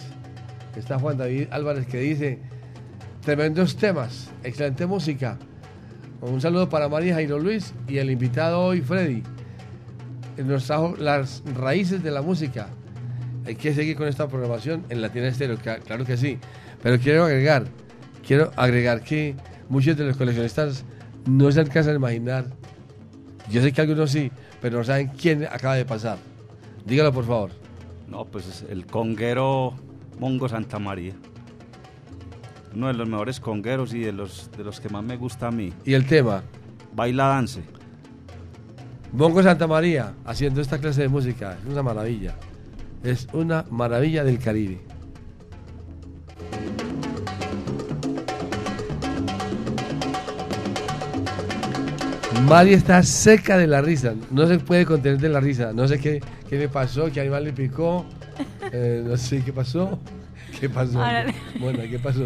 [0.76, 2.40] está Juan David Álvarez que dice,
[3.22, 5.38] tremendos temas, excelente música.
[6.22, 9.24] Un saludo para María Jairo Luis y el invitado hoy, Freddy.
[10.38, 12.68] Eh, Nos trajo las raíces de la música.
[13.46, 16.38] Hay que seguir con esta programación en Latina Estéreo, claro que sí.
[16.84, 17.66] Pero quiero agregar,
[18.28, 19.36] quiero agregar que
[19.70, 20.84] muchos de los coleccionistas
[21.26, 22.46] no se alcanzan a imaginar.
[23.50, 24.30] Yo sé que algunos sí,
[24.62, 26.18] pero no saben quién acaba de pasar.
[26.90, 27.52] Dígalo, por favor.
[28.08, 29.76] No, pues es el conguero
[30.20, 31.14] Mongo Santa María.
[32.74, 35.52] Uno de los mejores congueros y de los, de los que más me gusta a
[35.52, 35.72] mí.
[35.86, 36.42] ¿Y el tema?
[36.96, 37.62] Baila Dance.
[39.14, 41.58] Mongo Santa María haciendo esta clase de música.
[41.64, 42.36] Es una maravilla.
[43.04, 44.82] Es una maravilla del Caribe.
[52.48, 54.14] Mari está seca de la risa.
[54.32, 55.72] No se puede contener de la risa.
[55.74, 58.06] No sé qué, qué le pasó, qué animal le picó.
[58.72, 60.00] Eh, no sé qué pasó.
[60.60, 61.00] ¿Qué pasó?
[61.02, 62.24] Ahora le- Bueno, ¿qué pasó?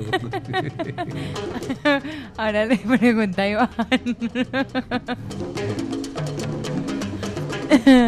[2.37, 3.69] Ahora le pregunta a Iván.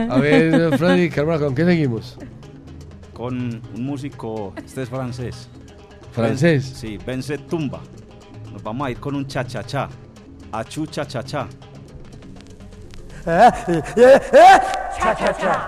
[0.09, 2.17] A ver, Freddy Carmona, ¿con qué seguimos?
[3.13, 5.49] Con un músico, este es francés.
[6.13, 6.71] ¿Francés?
[6.71, 7.81] Ben- sí, Vence Tumba.
[8.53, 9.89] Nos vamos a ir con un cha-cha-cha.
[10.51, 11.47] Achu cha-cha-cha.
[13.25, 13.49] 哎
[13.97, 14.61] 哎哎！
[14.95, 15.67] 恰恰恰！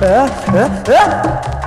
[0.00, 1.57] 哎哎哎！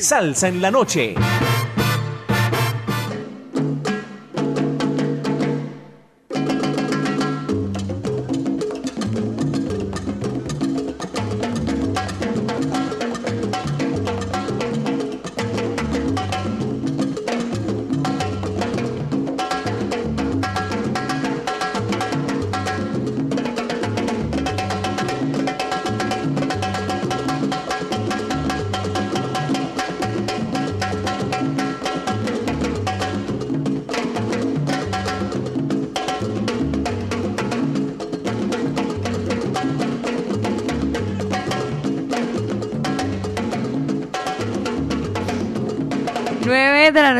[0.00, 1.14] Salsa en la noche.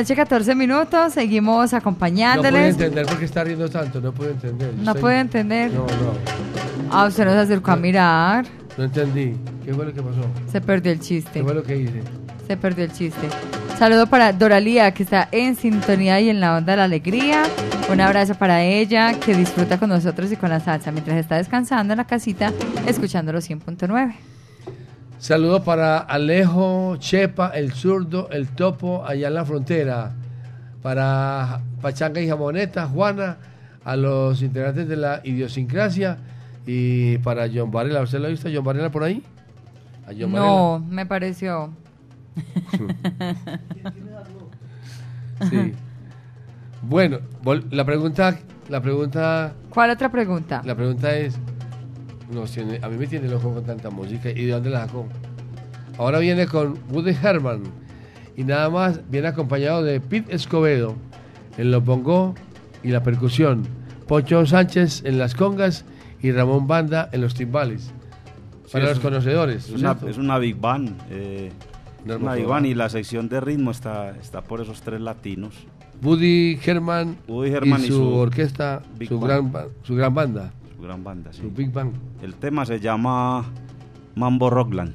[0.08, 1.12] Noche, 14 minutos.
[1.12, 2.70] Seguimos No puedo acompañándoles.
[2.74, 4.72] entender por qué está riendo tanto, no puedo entender.
[4.74, 5.70] No Estoy- puede entender.
[5.72, 8.46] No, no, Ah, usted nos acercó a mirar.
[8.78, 9.34] no entendí.
[9.64, 10.20] ¿Qué fue lo que pasó?
[10.50, 11.30] Se perdió el chiste.
[11.34, 12.02] ¿Qué fue lo que hice?
[12.46, 13.28] Se perdió el chiste.
[13.78, 17.42] Saludo para Doralía, que está en sintonía y en la onda de la alegría.
[17.92, 21.92] Un abrazo para ella, que disfruta con nosotros y con la salsa mientras está descansando
[21.92, 22.52] en la casita,
[22.86, 24.14] escuchando los 100.9.
[25.28, 30.14] Saludo para Alejo, Chepa, el zurdo, el topo, allá en la frontera.
[30.80, 33.36] Para Pachanga y Jamoneta, Juana,
[33.84, 36.16] a los integrantes de la idiosincrasia.
[36.66, 39.22] Y para John Varela, ¿usted lo ha visto a John Varela por ahí?
[40.06, 41.74] A John No, me pareció.
[45.50, 45.74] Sí.
[46.80, 47.18] Bueno,
[47.70, 48.38] la pregunta,
[48.70, 50.62] la pregunta, ¿Cuál otra pregunta?
[50.64, 51.38] la pregunta es,
[52.30, 55.06] nos tiene- a mí me tiene loco con tanta música y de dónde la sacó.
[55.96, 57.62] Ahora viene con Woody Herman
[58.36, 60.94] y nada más viene acompañado de Pete Escobedo
[61.56, 62.34] en los bongó
[62.82, 63.62] y la percusión,
[64.06, 65.84] Poncho Sánchez en las congas
[66.22, 67.90] y Ramón Banda en los timbales.
[68.72, 71.00] Para Sí, los es- conocedores, Es ¿no es una, es una Big Band.
[71.10, 71.50] eh,
[72.04, 72.46] No, una por Big.
[72.46, 75.54] Band y la sección de ritmo está, está por esos tres latinos.
[76.02, 79.52] Woody Herman, Woody Herman y, y su, su orquesta, Big su Band.
[79.52, 81.42] gran, su gran banda, Su gran banda, sí.
[81.42, 81.90] su Big Bang.
[82.22, 83.44] El tema se llama
[84.14, 84.94] Mambo Rockland.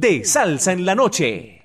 [0.00, 1.60] De salsa en la noche.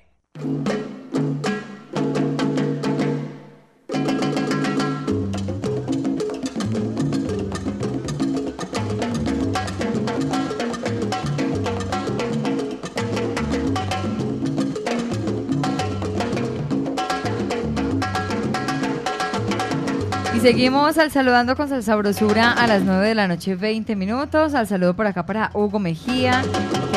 [20.34, 24.52] Y seguimos al saludando con sabrosura a las 9 de la noche, 20 minutos.
[24.52, 26.42] Al saludo por acá para Hugo Mejía,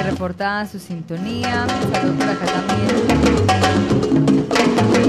[0.09, 1.65] que reporta su sintonía.
[1.65, 2.89] Un saludo por acá también.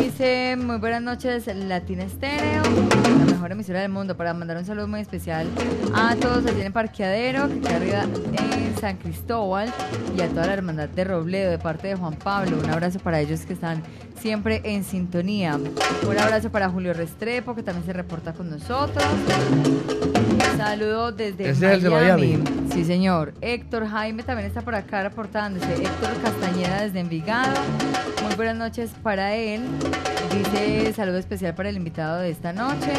[0.03, 2.63] Dice, muy buenas noches, Latina Estéreo,
[3.19, 5.47] la mejor emisora del mundo, para mandar un saludo muy especial
[5.95, 9.73] a todos allí en el parqueadero, que está arriba en San Cristóbal,
[10.17, 12.59] y a toda la hermandad de Robledo, de parte de Juan Pablo.
[12.63, 13.83] Un abrazo para ellos que están
[14.21, 15.57] siempre en sintonía.
[15.57, 19.05] Un abrazo para Julio Restrepo, que también se reporta con nosotros.
[20.61, 22.39] Saludo desde Ese es el de Miami.
[22.75, 23.33] Sí, señor.
[23.41, 25.73] Héctor Jaime también está por acá reportándose.
[25.73, 27.59] Héctor Castañeda desde Envigado.
[28.23, 29.63] Muy buenas noches para él.
[30.31, 32.93] Dice saludo especial para el invitado de esta noche.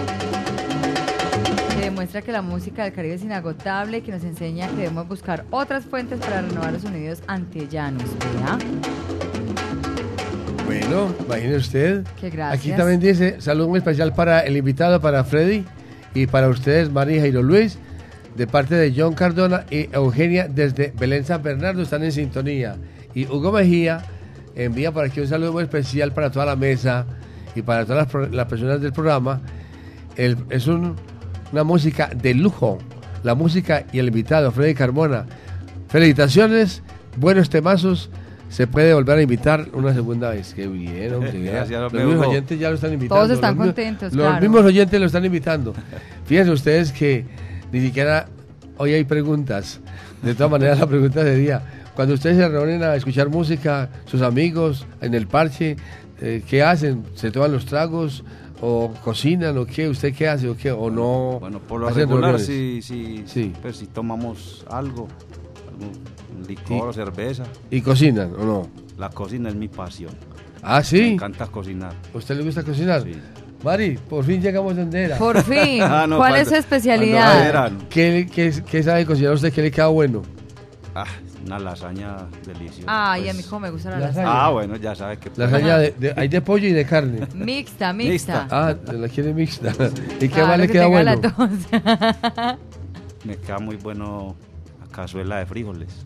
[1.76, 5.08] Que demuestra que la música del Caribe es inagotable y que nos enseña que debemos
[5.08, 8.06] buscar otras fuentes para renovar los sonidos antellanos.
[8.38, 8.58] ¿Vea?
[10.66, 12.08] Bueno, imagine usted.
[12.20, 12.60] Qué gracias.
[12.60, 15.64] Aquí también dice saludo muy especial para el invitado, para Freddy
[16.14, 17.78] y para ustedes, María y Jairo Luis,
[18.36, 22.76] de parte de John Cardona y Eugenia desde Belén San Bernardo, están en sintonía.
[23.14, 24.04] Y Hugo Mejía
[24.56, 27.06] envía por aquí un saludo muy especial para toda la mesa
[27.56, 29.42] y para todas las, personas del programa.
[30.16, 30.96] Es un-
[31.52, 32.78] una música de lujo,
[33.24, 35.26] la música y el invitado, Freddy Carmona.
[35.90, 36.82] Felicitaciones,
[37.18, 38.10] buenos temazos.
[38.52, 40.54] Se puede volver a invitar una segunda vez.
[40.54, 41.32] Qué bien, hombre.
[41.42, 41.80] Gracias, ya.
[41.80, 43.16] Los mismos oyentes ya lo están invitando.
[43.24, 44.42] Todos están los contentos, Los claro.
[44.42, 45.74] mismos oyentes lo están invitando.
[46.26, 47.26] Fíjense ustedes que
[47.72, 48.28] ni siquiera
[48.78, 49.80] hoy hay preguntas.
[50.22, 51.62] De todas maneras, la pregunta sería,
[51.96, 55.78] cuando ustedes se reúnen a escuchar música, sus amigos, en el parche,
[56.20, 57.06] eh, ¿qué hacen?
[57.16, 58.24] ¿Se toman los tragos?
[58.60, 59.58] ¿O cocinan?
[59.58, 59.88] ¿O qué?
[59.88, 60.50] ¿Usted qué hace?
[60.50, 60.72] ¿O qué?
[60.72, 61.38] ¿O no?
[61.40, 65.08] Bueno, por lo regular, si, si, pues, si tomamos algo,
[66.48, 67.44] licor cerveza.
[67.70, 68.68] ¿Y cocinan o no?
[68.98, 70.12] La cocina es mi pasión.
[70.62, 71.02] ¿Ah, sí?
[71.02, 71.94] Me encanta cocinar.
[72.14, 73.04] ¿A usted le gusta cocinar?
[73.64, 75.18] Mari, por fin llegamos donde era.
[75.18, 75.82] Por fin.
[75.82, 77.72] Ah, no, ¿Cuál cuando- es su especialidad?
[77.90, 79.52] ¿Qué, qué, qué sabe cocinar usted?
[79.54, 80.22] ¿Qué le queda bueno?
[80.94, 81.06] Ah,
[81.46, 82.86] una lasaña deliciosa.
[82.88, 83.34] Ay, pues.
[83.34, 84.24] a mí cómo me gusta la Lasaña.
[84.28, 84.46] lasaña.
[84.46, 85.32] Ah, bueno, ya sabe que...
[85.36, 87.28] Lasaña de, de- hay de pollo y de carne.
[87.34, 88.48] Mixta, mixta.
[88.52, 89.70] Ah, la quiere mixta.
[90.18, 91.12] ¿Y qué Claro más le que queda bueno?
[93.24, 94.36] Me queda muy bueno
[94.80, 96.06] la cazuela de frijoles.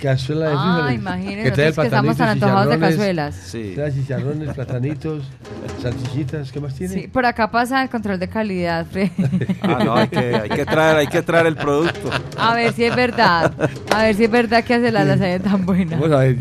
[0.00, 0.94] Cazuela de Ah, frijoles.
[1.00, 3.34] imagínese, trae nosotros que estamos tan platanitos, antojados de cazuelas.
[3.34, 3.72] Sí.
[3.74, 5.24] trae chicharrones, platanitos,
[5.82, 6.94] salchichitas, ¿qué más tiene?
[6.94, 9.10] Sí, por acá pasa el control de calidad, Fred.
[9.62, 12.10] Ah, no, hay que, hay que traer, hay que traer el producto.
[12.38, 13.52] A ver si es verdad.
[13.94, 15.96] A ver si es verdad que hace la lasaña tan buena.
[15.96, 16.36] Vamos a ver,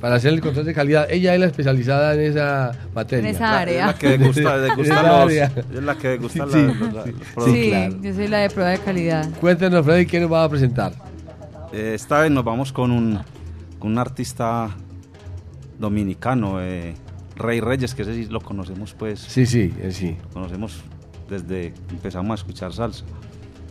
[0.00, 3.28] para hacer el control de calidad, ella es la especializada en esa materia.
[3.28, 3.80] En esa área.
[3.82, 5.44] Es la que degusta, degusta los, área.
[5.74, 6.80] es la que degusta Sí, la- sí, los sí,
[7.34, 7.44] productos.
[7.54, 7.96] Sí, claro.
[8.02, 9.28] yo soy la de prueba de calidad.
[9.40, 10.92] Cuéntenos, Freddy, ¿quién nos va a presentar?
[11.76, 13.20] Eh, esta vez nos vamos con un,
[13.78, 14.70] con un artista
[15.78, 16.94] dominicano, eh,
[17.34, 19.20] Rey Reyes, que ese sí lo conocemos pues.
[19.20, 20.16] Sí, sí, él sí.
[20.22, 20.80] Lo conocemos
[21.28, 23.04] desde que empezamos a escuchar salsa.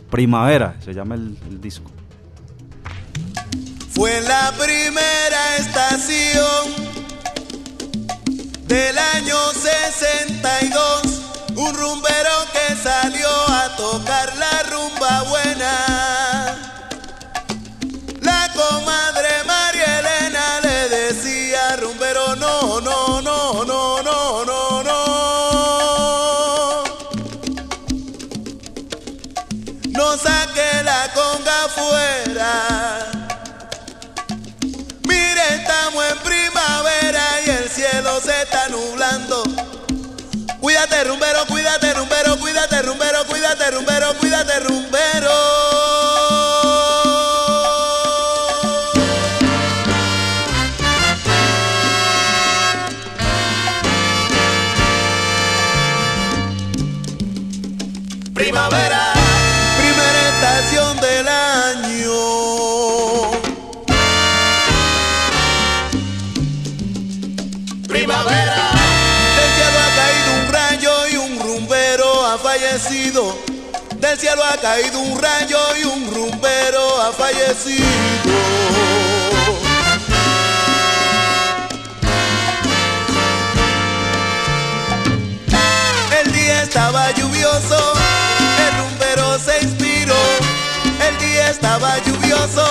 [0.08, 1.90] Primavera, se llama el, el disco.
[3.90, 6.86] Fue la primera estación
[8.68, 11.22] del año 62.
[11.56, 14.55] Un rumbero que salió a tocar la
[75.26, 77.86] rayo y un rumbero ha fallecido.
[86.20, 87.78] El día estaba lluvioso,
[88.64, 90.22] el rumbero se inspiró.
[91.08, 92.66] El día estaba lluvioso,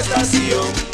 [0.00, 0.89] estación.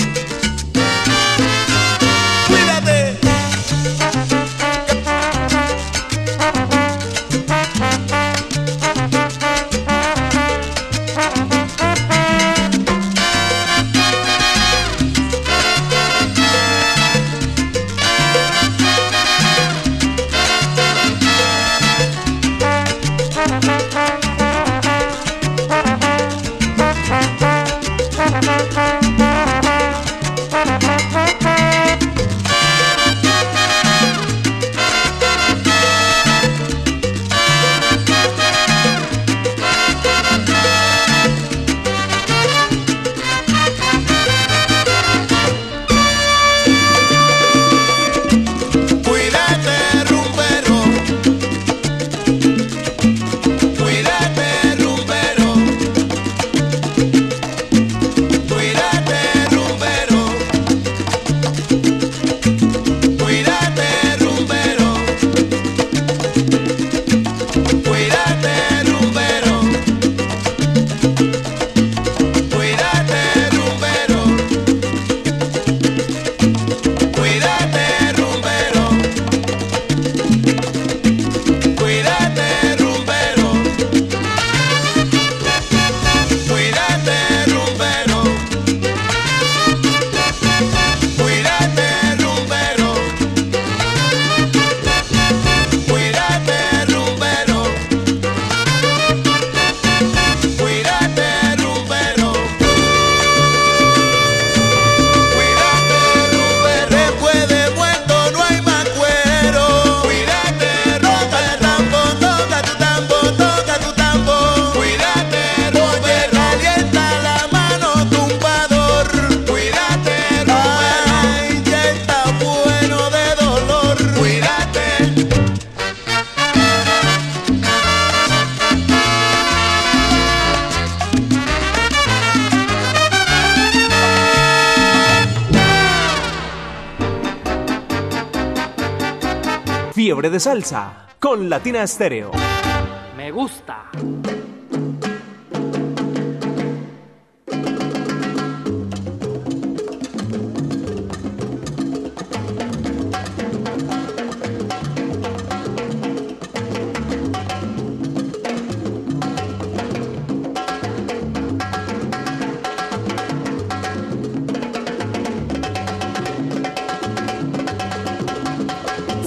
[140.36, 142.45] De salsa con Latina Estéreo.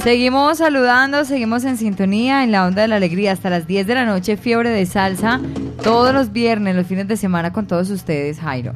[0.10, 3.94] Seguimos saludando, seguimos en sintonía en la onda de la alegría hasta las 10 de
[3.94, 5.40] la noche, fiebre de salsa,
[5.84, 8.73] todos los viernes, los fines de semana con todos ustedes, Jairo.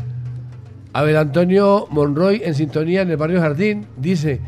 [0.93, 4.41] A ver, Antonio Monroy en sintonía en el barrio Jardín dice: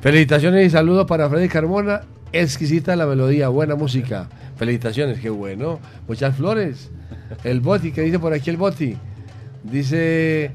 [0.00, 2.00] Felicitaciones y saludos para Freddy Carmona.
[2.32, 4.28] Exquisita la melodía, buena música.
[4.56, 5.78] Felicitaciones, qué bueno.
[6.08, 6.90] Muchas flores.
[7.44, 8.96] El Boti, ¿qué dice por aquí el Boti?
[9.62, 10.50] Dice: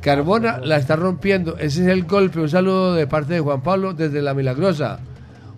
[0.00, 1.58] Carmona la está rompiendo.
[1.58, 2.40] Ese es el golpe.
[2.40, 5.00] Un saludo de parte de Juan Pablo desde La Milagrosa.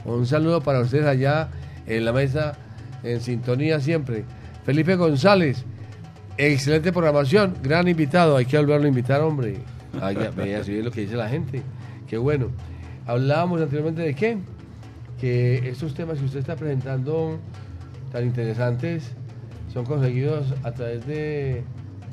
[0.04, 1.48] Un saludo para ustedes allá
[1.86, 2.54] en la mesa,
[3.02, 4.24] en sintonía siempre.
[4.64, 5.64] Felipe González.
[6.38, 9.58] Excelente programación, gran invitado, hay que volverlo a invitar, hombre.
[10.36, 11.60] Vea, si ve lo que dice la gente.
[12.08, 12.48] Qué bueno.
[13.06, 14.38] Hablábamos anteriormente de qué?
[15.20, 17.38] Que estos temas que usted está presentando
[18.10, 19.12] tan interesantes
[19.70, 21.62] son conseguidos a través de,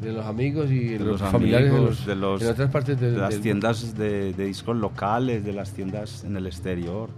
[0.02, 2.69] de los amigos y de los, los familiares de, amigos, los, de, los- en otras
[2.72, 6.45] partes del- de las del- tiendas de, de discos locales, de las tiendas en el
[6.48, 7.10] exterior.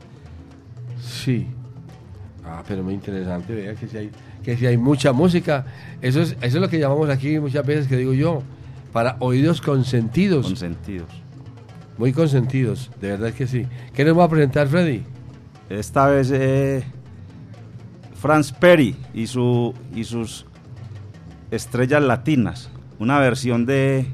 [1.01, 1.47] Sí.
[2.45, 4.11] Ah, pero muy interesante, vea que si hay,
[4.43, 5.65] que si hay mucha música.
[6.01, 8.41] Eso es, eso es lo que llamamos aquí muchas veces, que digo yo,
[8.93, 10.45] para oídos consentidos.
[10.47, 11.09] Consentidos.
[11.97, 13.67] Muy consentidos, de verdad que sí.
[13.93, 15.03] ¿Qué nos va a presentar, Freddy?
[15.69, 16.81] Esta vez eh,
[18.15, 20.45] Franz Perry y, su, y sus
[21.51, 22.69] estrellas latinas.
[22.99, 24.05] Una versión de,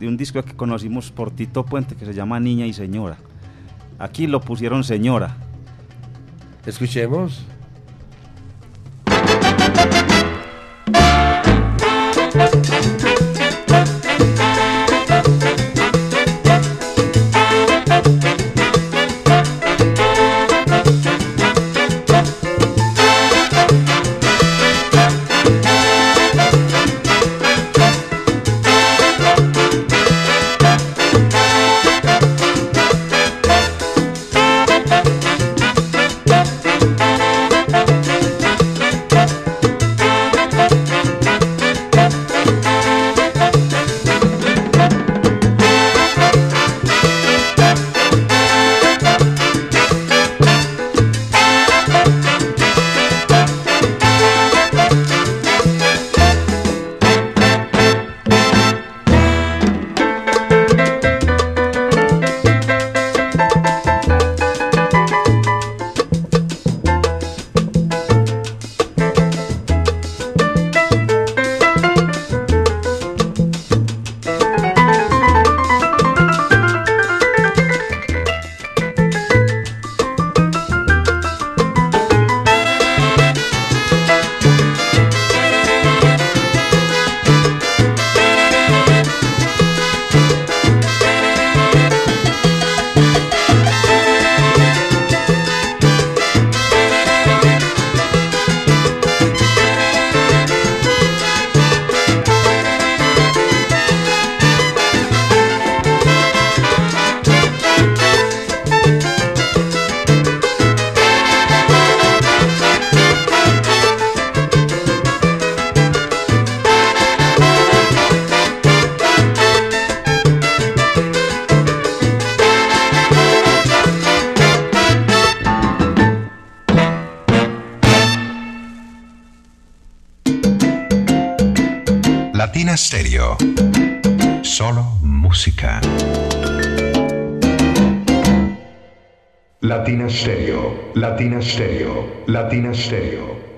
[0.00, 3.16] de un disco que conocimos por Tito Puente que se llama Niña y Señora.
[3.98, 5.36] Aquí lo pusieron Señora.
[6.66, 7.44] Escuchemos.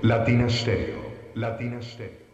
[0.01, 1.01] Latina Stereo.
[1.35, 2.27] Latina Stereo.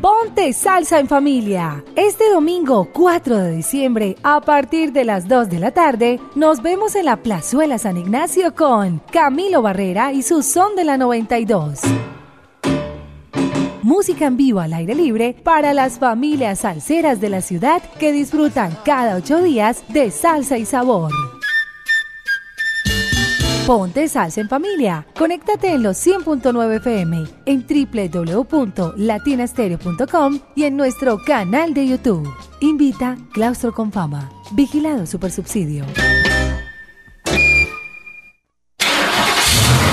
[0.00, 1.84] Ponte salsa en familia.
[1.94, 6.96] Este domingo 4 de diciembre, a partir de las 2 de la tarde, nos vemos
[6.96, 11.80] en la Plazuela San Ignacio con Camilo Barrera y su son de la 92.
[13.82, 18.76] Música en vivo al aire libre para las familias salseras de la ciudad que disfrutan
[18.84, 21.12] cada ocho días de salsa y sabor.
[23.66, 25.04] Ponte salsa en familia.
[25.18, 32.32] Conéctate en los 100.9 FM, en www.latinastereo.com y en nuestro canal de YouTube.
[32.60, 34.30] Invita Claustro con Fama.
[34.52, 35.84] Vigilado Supersubsidio.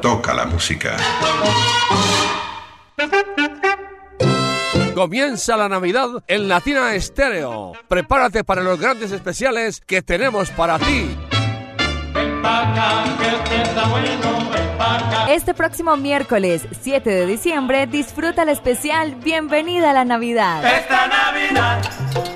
[0.00, 0.96] Toca la música.
[4.94, 7.72] Comienza la Navidad en Latina Estéreo.
[7.88, 11.16] Prepárate para los grandes especiales que tenemos para ti.
[15.28, 20.64] Este próximo miércoles 7 de diciembre disfruta el especial Bienvenida a la Navidad.
[20.64, 22.27] Esta Navidad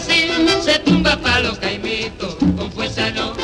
[0.00, 3.34] Se tumba palo caimito, con fuerza no,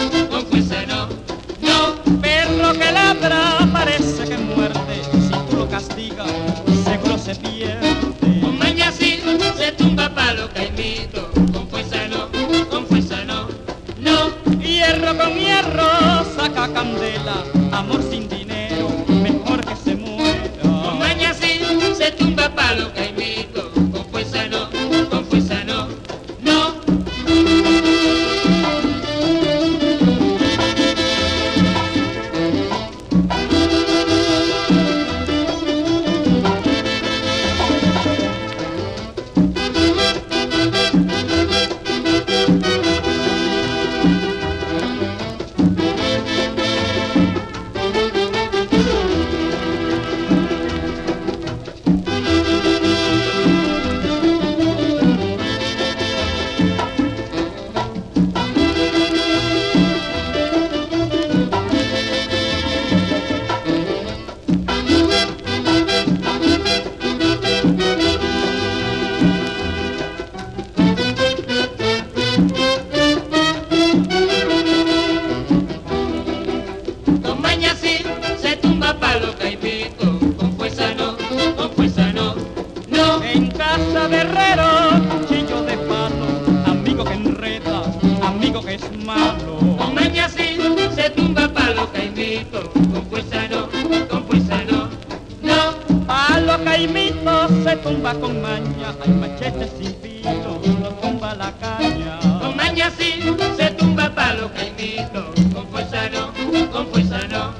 [97.85, 102.19] tumba con maña, hay machete sin filo, no tumba la caña.
[102.41, 103.21] Con maña sí
[103.59, 106.33] se tumba palo caimito, con fuerza no,
[106.73, 107.53] con fuerza no,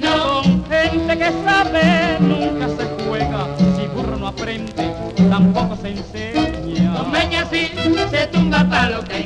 [0.00, 0.42] no.
[0.42, 3.46] Con gente que sabe nunca se juega,
[3.76, 4.94] si burro no aprende,
[5.28, 6.96] tampoco se enseña.
[6.96, 7.68] Con maña sí
[8.10, 9.25] se tumba palo caimito,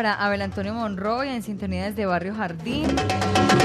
[0.00, 2.86] Para Abel Antonio Monroy en sintonía desde Barrio Jardín,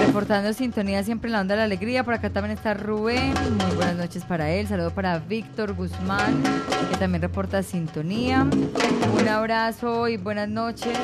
[0.05, 2.03] reportando sintonía siempre en la onda de la alegría.
[2.03, 3.33] Por acá también está Rubén,
[3.65, 4.67] muy buenas noches para él.
[4.67, 6.43] Saludo para Víctor Guzmán,
[6.91, 8.45] que también reporta sintonía.
[9.17, 10.97] Un abrazo y buenas noches.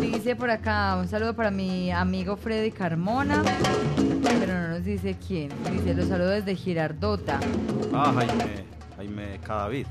[0.00, 3.44] Dice por acá, un saludo para mi amigo Freddy Carmona,
[4.40, 5.50] pero no nos dice quién.
[5.70, 7.38] Dice, los saludo desde Girardota.
[7.94, 8.64] Ah, Jaime,
[8.96, 9.86] Jaime Cadavid.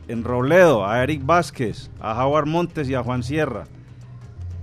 [0.07, 3.63] en Robledo, a Eric Vázquez, a Jaguar Montes y a Juan Sierra.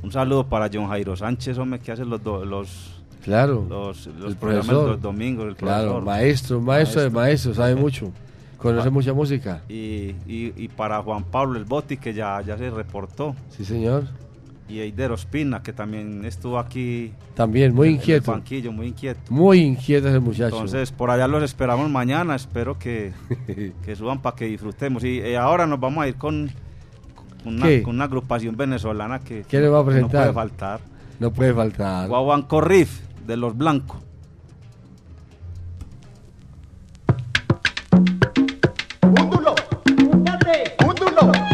[0.02, 3.66] Un saludo para John Jairo Sánchez, hombre, que hace los, do- los, Claro.
[3.68, 4.90] los, los el programas profesor.
[4.90, 5.46] los domingos.
[5.46, 6.04] El Claro, profesor.
[6.04, 8.12] maestro, maestro de maestro, sabe mucho.
[8.58, 9.62] Conoce mucha música.
[9.68, 13.34] Y, y- y para Juan Pablo el Boti, que ya, ya se reportó.
[13.50, 14.04] Sí, señor.
[14.68, 17.12] Y Eider Ospina, que también estuvo aquí.
[17.34, 18.32] También, muy en el inquieto.
[18.32, 19.20] banquillo, muy inquieto.
[19.28, 20.54] Muy inquieto ese muchacho.
[20.54, 22.34] Entonces, por allá los esperamos mañana.
[22.36, 23.12] Espero que,
[23.84, 25.04] que suban para que disfrutemos.
[25.04, 26.50] Y eh, ahora nos vamos a ir con,
[27.42, 27.82] con una, ¿Qué?
[27.82, 30.26] con una agrupación venezolana que, ¿Qué le va a que presentar?
[30.28, 30.80] no puede faltar.
[31.20, 32.08] No puede faltar.
[32.08, 33.98] Guaguanco Riff, de los blancos.
[41.22, 41.51] La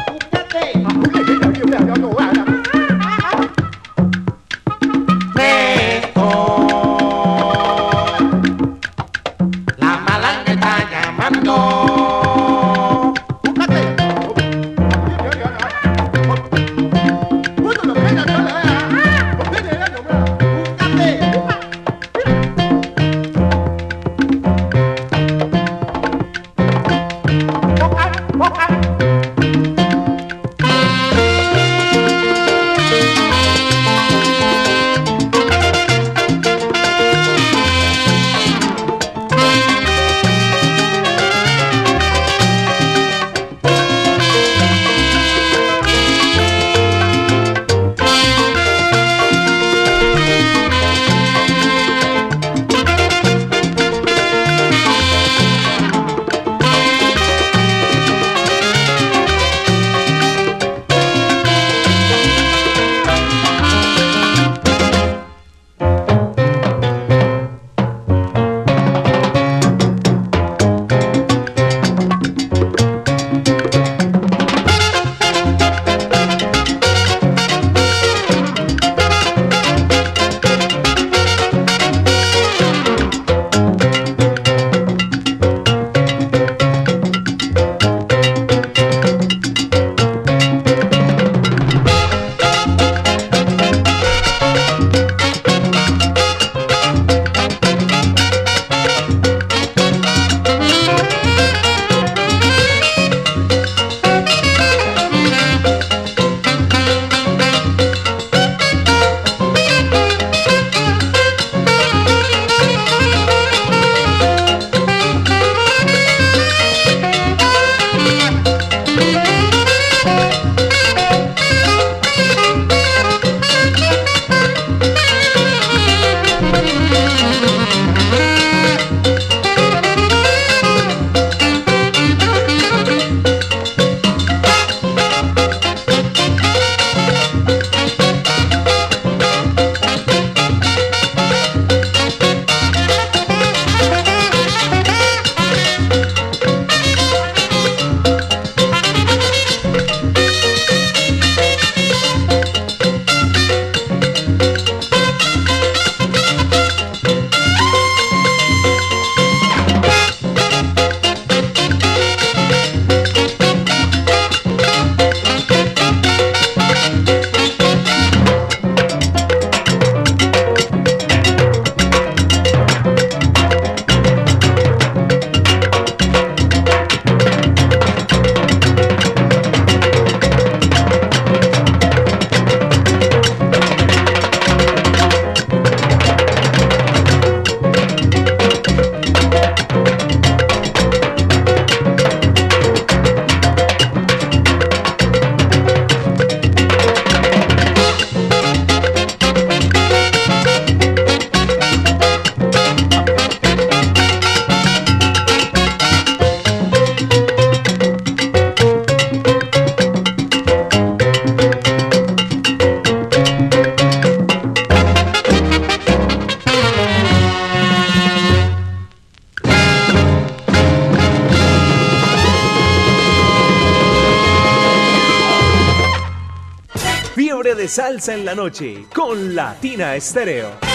[228.09, 230.68] en la noche con Latina Estéreo.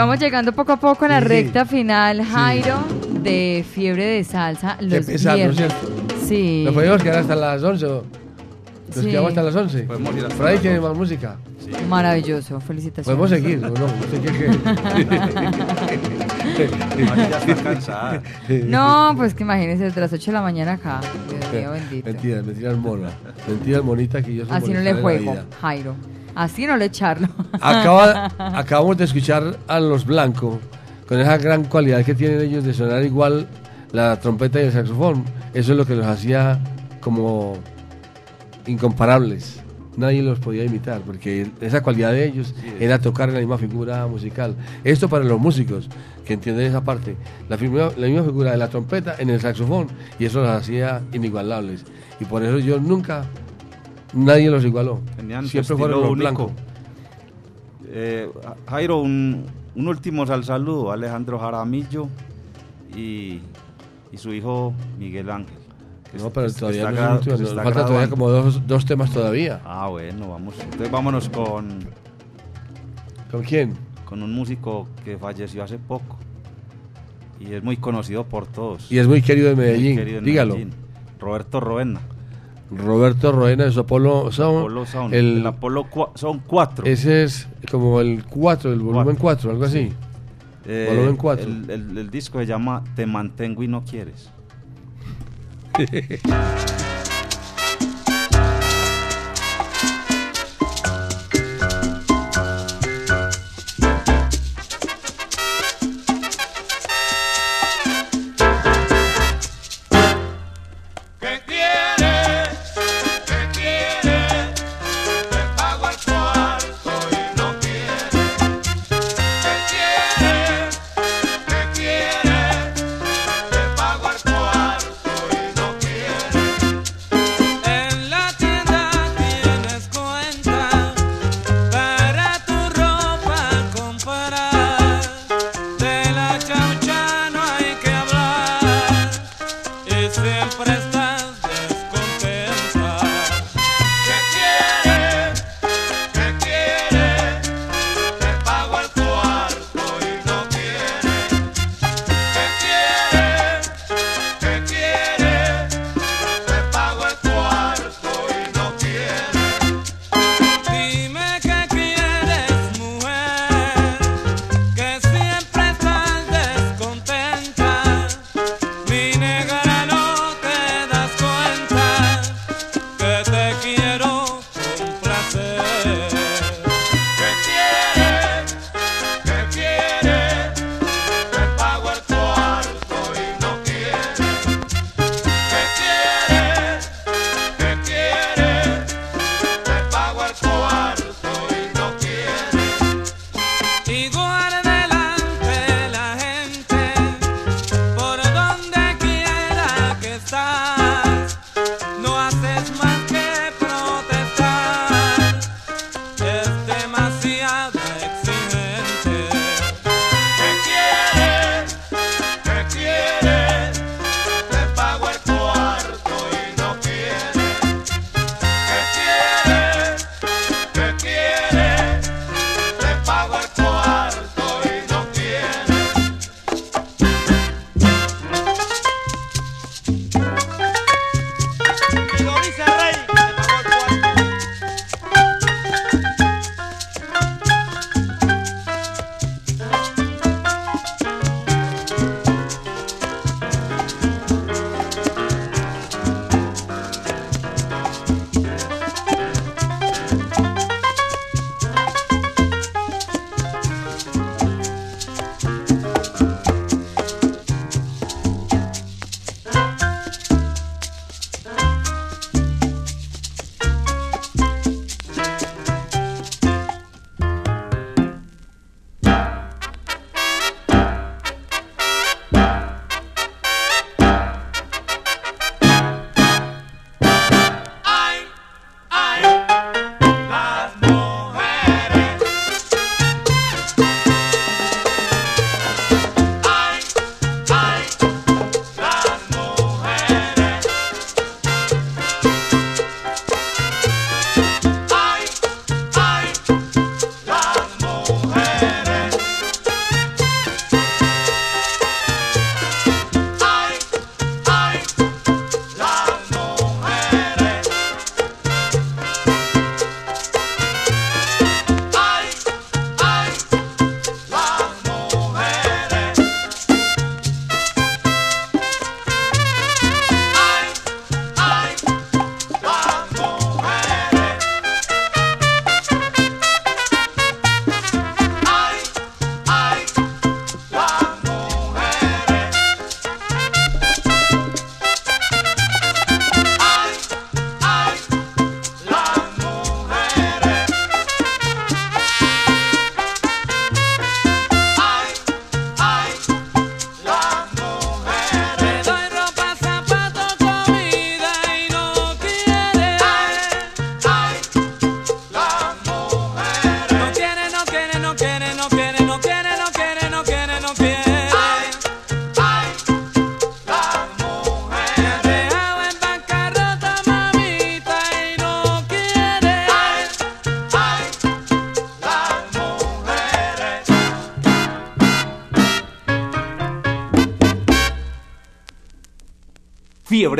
[0.00, 1.26] Vamos llegando poco a poco a la Sí.
[1.26, 2.76] recta final, Jairo,
[3.22, 5.74] de Fiebre de Salsa Qué los pesar, ¿no es viernes.
[5.78, 6.26] cierto?
[6.26, 6.62] Sí.
[6.64, 7.86] Nos podemos quedar hasta las 11.
[7.86, 8.04] o-
[8.86, 9.10] Nos Sí.
[9.10, 9.82] quedamos hasta las 11.
[9.84, 10.88] Podemos ir hasta Por ahí las tiene 11.
[10.88, 11.36] más música.
[11.88, 13.06] Maravilloso, felicitaciones.
[13.06, 13.84] Podemos seguir, ¿o no?
[13.86, 14.30] ¿Usted qué
[17.04, 18.22] María ya está cansada.
[18.66, 21.00] No, pues que imagínense, desde las 8 de la mañana acá.
[21.30, 22.06] Dios mío, bendito.
[22.08, 23.10] Mentira, mentira mona.
[23.46, 25.44] Mentira monita que yo soy Así no le la juego, vida.
[25.60, 25.94] Jairo.
[26.34, 27.28] Así no le echarlo.
[27.60, 30.58] Acaba- acabamos de escuchar a los blancos
[31.08, 33.46] con esa gran cualidad que tienen ellos de sonar igual
[33.92, 35.24] la trompeta y el saxofón.
[35.54, 36.60] Eso es lo que los hacía
[37.00, 37.54] como
[38.66, 39.60] incomparables.
[39.96, 44.06] Nadie los podía imitar porque esa cualidad de ellos era tocar en la misma figura
[44.06, 44.54] musical.
[44.84, 45.88] Esto para los músicos
[46.24, 47.16] que entienden esa parte.
[47.48, 51.02] La, figura- la misma figura de la trompeta en el saxofón y eso los hacía
[51.12, 51.84] inigualables.
[52.20, 53.24] Y por eso yo nunca,
[54.14, 55.00] nadie los igualó.
[55.16, 56.20] Tenían Siempre fueron los único.
[56.22, 56.52] blancos.
[57.92, 58.30] Eh,
[58.68, 59.44] Jairo, un,
[59.74, 62.08] un último sal saludo a Alejandro Jaramillo
[62.96, 63.40] y,
[64.12, 65.56] y su hijo Miguel Ángel.
[66.18, 69.60] No, pero todavía está no último, nos falta todavía como dos, dos temas todavía.
[69.64, 70.54] Ah, bueno, vamos.
[70.60, 71.78] Entonces vámonos con,
[73.30, 73.74] ¿Con quién?
[74.04, 76.16] con un músico que falleció hace poco
[77.38, 78.90] y es muy conocido por todos.
[78.90, 80.54] Y es muy querido en Muy Medellín, querido en dígalo.
[80.54, 80.74] Medellín.
[81.20, 82.00] Roberto Roena.
[82.70, 84.58] Roberto Roena de su Apolo Sound.
[84.60, 85.14] Apolo Sound.
[85.14, 86.84] El, El Apolo cua- son cuatro.
[86.86, 89.92] Ese es como el 4, el volumen 4, algo así.
[90.66, 91.44] Eh, volumen 4.
[91.46, 94.30] El, el- el disco se llama Te mantengo y no quieres.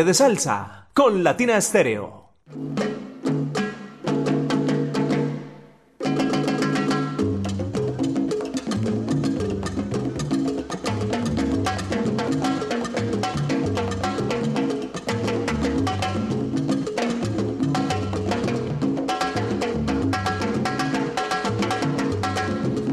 [0.04, 2.30] De Salsa con Latina Estéreo.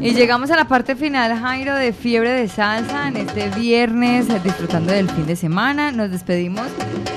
[0.00, 4.92] Y llegamos a la parte final, Jairo, de Fiebre de Salsa en este viernes, disfrutando
[4.92, 5.90] del fin de semana.
[5.90, 6.66] Nos despedimos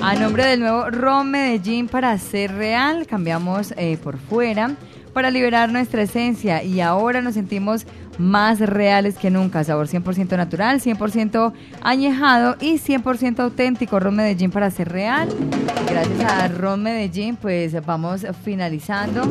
[0.02, 3.06] a nombre del nuevo Ron Medellín para ser real.
[3.06, 4.76] Cambiamos eh, por fuera
[5.14, 7.86] para liberar nuestra esencia y ahora nos sentimos
[8.18, 9.64] más reales que nunca.
[9.64, 14.00] Sabor 100% natural, 100% añejado y 100% auténtico.
[14.00, 15.30] Ron Medellín para ser real.
[15.88, 19.22] Gracias a Ron Medellín, pues vamos finalizando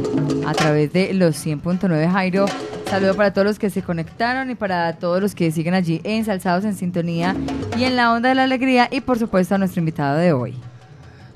[0.46, 2.46] a través de los 100.9 Jairo.
[2.88, 6.64] Saludo para todos los que se conectaron y para todos los que siguen allí ensalzados
[6.64, 7.34] en sintonía
[7.80, 10.54] y en la onda de la alegría y por supuesto a nuestro invitado de hoy.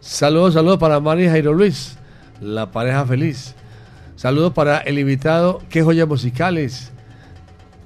[0.00, 1.96] Saludos, saludos para Mari Jairo Luis,
[2.38, 3.54] la pareja feliz.
[4.14, 6.92] Saludos para el invitado, qué joyas musicales.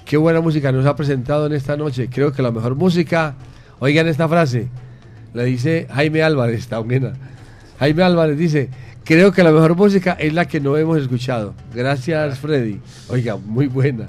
[0.04, 2.08] Qué buena música nos ha presentado en esta noche.
[2.10, 3.36] Creo que la mejor música,
[3.78, 4.68] oigan esta frase,
[5.34, 7.12] la dice Jaime Álvarez, buena.
[7.78, 8.70] Jaime Álvarez dice,
[9.04, 11.54] creo que la mejor música es la que no hemos escuchado.
[11.72, 12.80] Gracias Freddy.
[13.08, 14.08] Oiga, muy buena,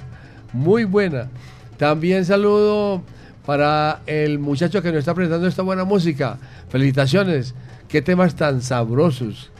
[0.52, 1.28] muy buena.
[1.76, 3.04] También saludo
[3.50, 6.38] para el muchacho que nos está presentando esta buena música.
[6.68, 7.52] Felicitaciones,
[7.88, 9.50] qué temas tan sabrosos.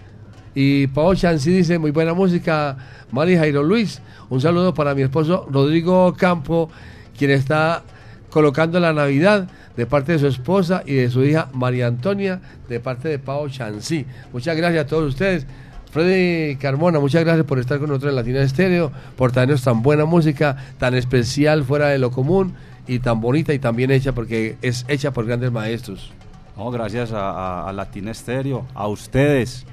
[0.54, 2.76] Y Pau Chancy dice, muy buena música,
[3.10, 4.00] Mari Jairo Luis.
[4.28, 6.70] Un saludo para mi esposo Rodrigo Campo,
[7.18, 7.82] quien está
[8.30, 12.78] colocando la Navidad de parte de su esposa y de su hija María Antonia, de
[12.78, 14.06] parte de Pau Chancy.
[14.32, 15.48] Muchas gracias a todos ustedes.
[15.90, 20.04] Freddy Carmona, muchas gracias por estar con nosotros en Latina Estéreo, por traernos tan buena
[20.04, 22.54] música, tan especial fuera de lo común
[22.94, 26.12] y tan bonita y tan bien hecha porque es hecha por grandes maestros.
[26.56, 29.64] No, gracias a, a- Latina Estéreo, a ustedes,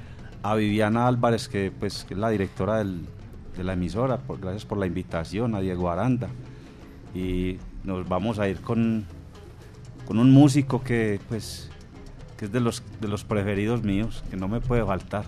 [0.42, 3.04] a Viviana Álvarez, que pues que es la directora del-
[3.56, 6.28] de la emisora, por- gracias por la invitación, a Diego Aranda.
[7.14, 9.04] Y nos vamos a ir con,
[10.06, 11.70] con un músico que pues
[12.36, 15.24] que es de los, de los preferidos míos, que no me puede faltar.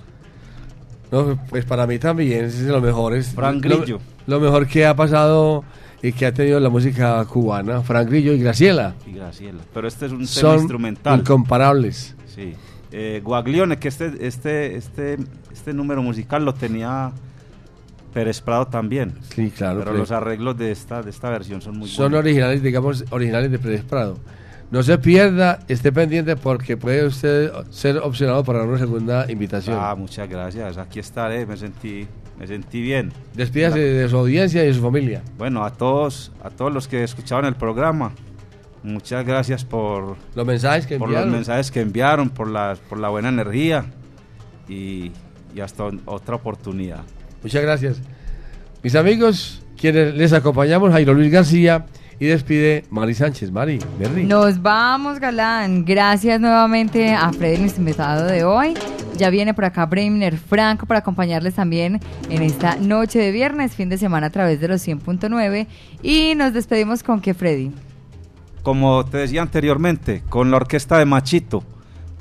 [1.11, 3.15] No, pues para mí también es de lo mejor.
[3.15, 3.99] Es Frank lo- Grillo.
[4.29, 5.65] Lo, mejor que ha pasado
[6.03, 8.95] y que ha tenido la música cubana, Frank Grillo y Graciela.
[9.07, 9.61] Y Graciela.
[9.75, 11.21] Pero este es un tema Son instrumental.
[11.21, 12.15] incomparables.
[12.35, 12.55] Sí.
[12.93, 15.17] Eh, Guaglione, que este, este, este,
[15.53, 17.13] este número musical lo tenía
[18.13, 19.15] Pérez Prado también.
[19.35, 19.79] Sí, claro.
[19.81, 20.01] Pero Pérez.
[20.01, 22.21] los arreglos de esta, de esta versión son muy Son buenos.
[22.25, 24.19] originales, digamos, originales de Pérez Prado.
[24.73, 29.77] No se pierda, esté pendiente porque puede usted ser opcionado para una segunda invitación.
[29.81, 30.79] Ah, muchas gracias.
[30.79, 31.45] Aquí estaré.
[31.45, 32.07] Me sentí,
[32.41, 33.13] me sentí bien.
[33.35, 35.23] Despídase de su audiencia y de su familia.
[35.37, 38.13] Bueno, a todos, a todos los que escuchaban el programa,
[38.83, 41.29] muchas gracias por los mensajes que por enviaron.
[41.29, 43.85] los mensajes que enviaron, por la, por la buena energía
[44.69, 45.13] y,
[45.55, 47.03] y hasta otra oportunidad.
[47.43, 48.01] Muchas gracias.
[48.83, 51.85] Mis amigos, quienes les acompañamos, Jairo Luis García
[52.21, 53.51] y despide Mari Sánchez.
[53.51, 54.25] Mari, Berry.
[54.25, 55.87] Nos vamos, Galán.
[55.87, 58.75] Gracias nuevamente a Freddy, nuestro invitado de hoy.
[59.17, 61.99] Ya viene por acá Bremer Franco para acompañarles también
[62.29, 65.67] en esta noche de viernes, fin de semana a través de los 100.9.
[66.03, 67.73] Y nos despedimos con que Freddy.
[68.63, 71.65] Como te decía anteriormente, con la orquesta de Machito,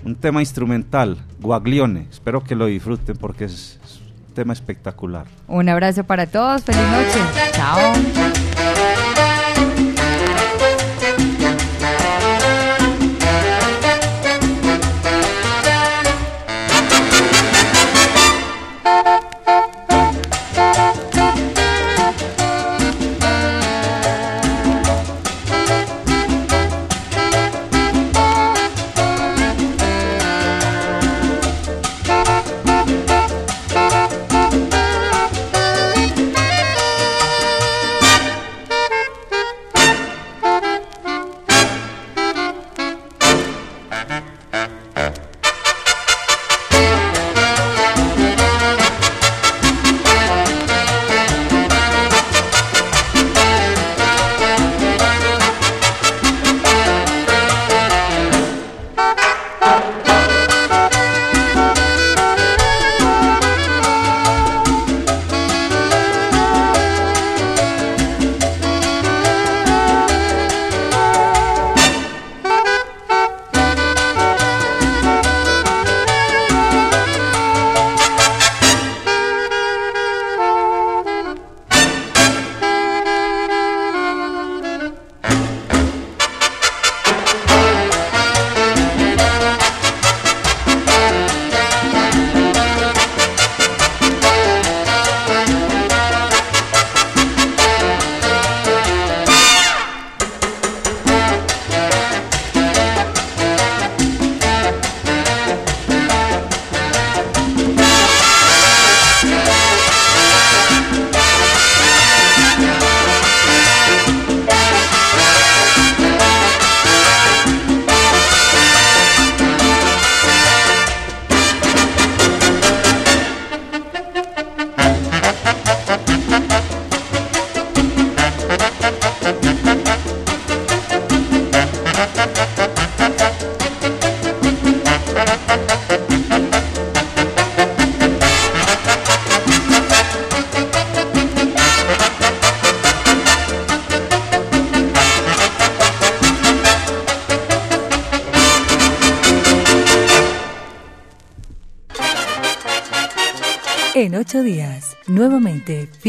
[0.06, 2.08] un tema instrumental, Guaglione.
[2.10, 4.00] Espero que lo disfruten porque es, es
[4.30, 5.26] un tema espectacular.
[5.48, 6.64] Un abrazo para todos.
[6.64, 7.20] Feliz noche.
[7.52, 8.49] Chao.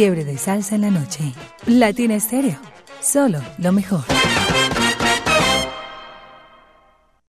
[0.00, 1.34] Fiebre de salsa en la noche.
[1.66, 2.56] Latina Estéreo.
[3.02, 4.29] Solo lo mejor.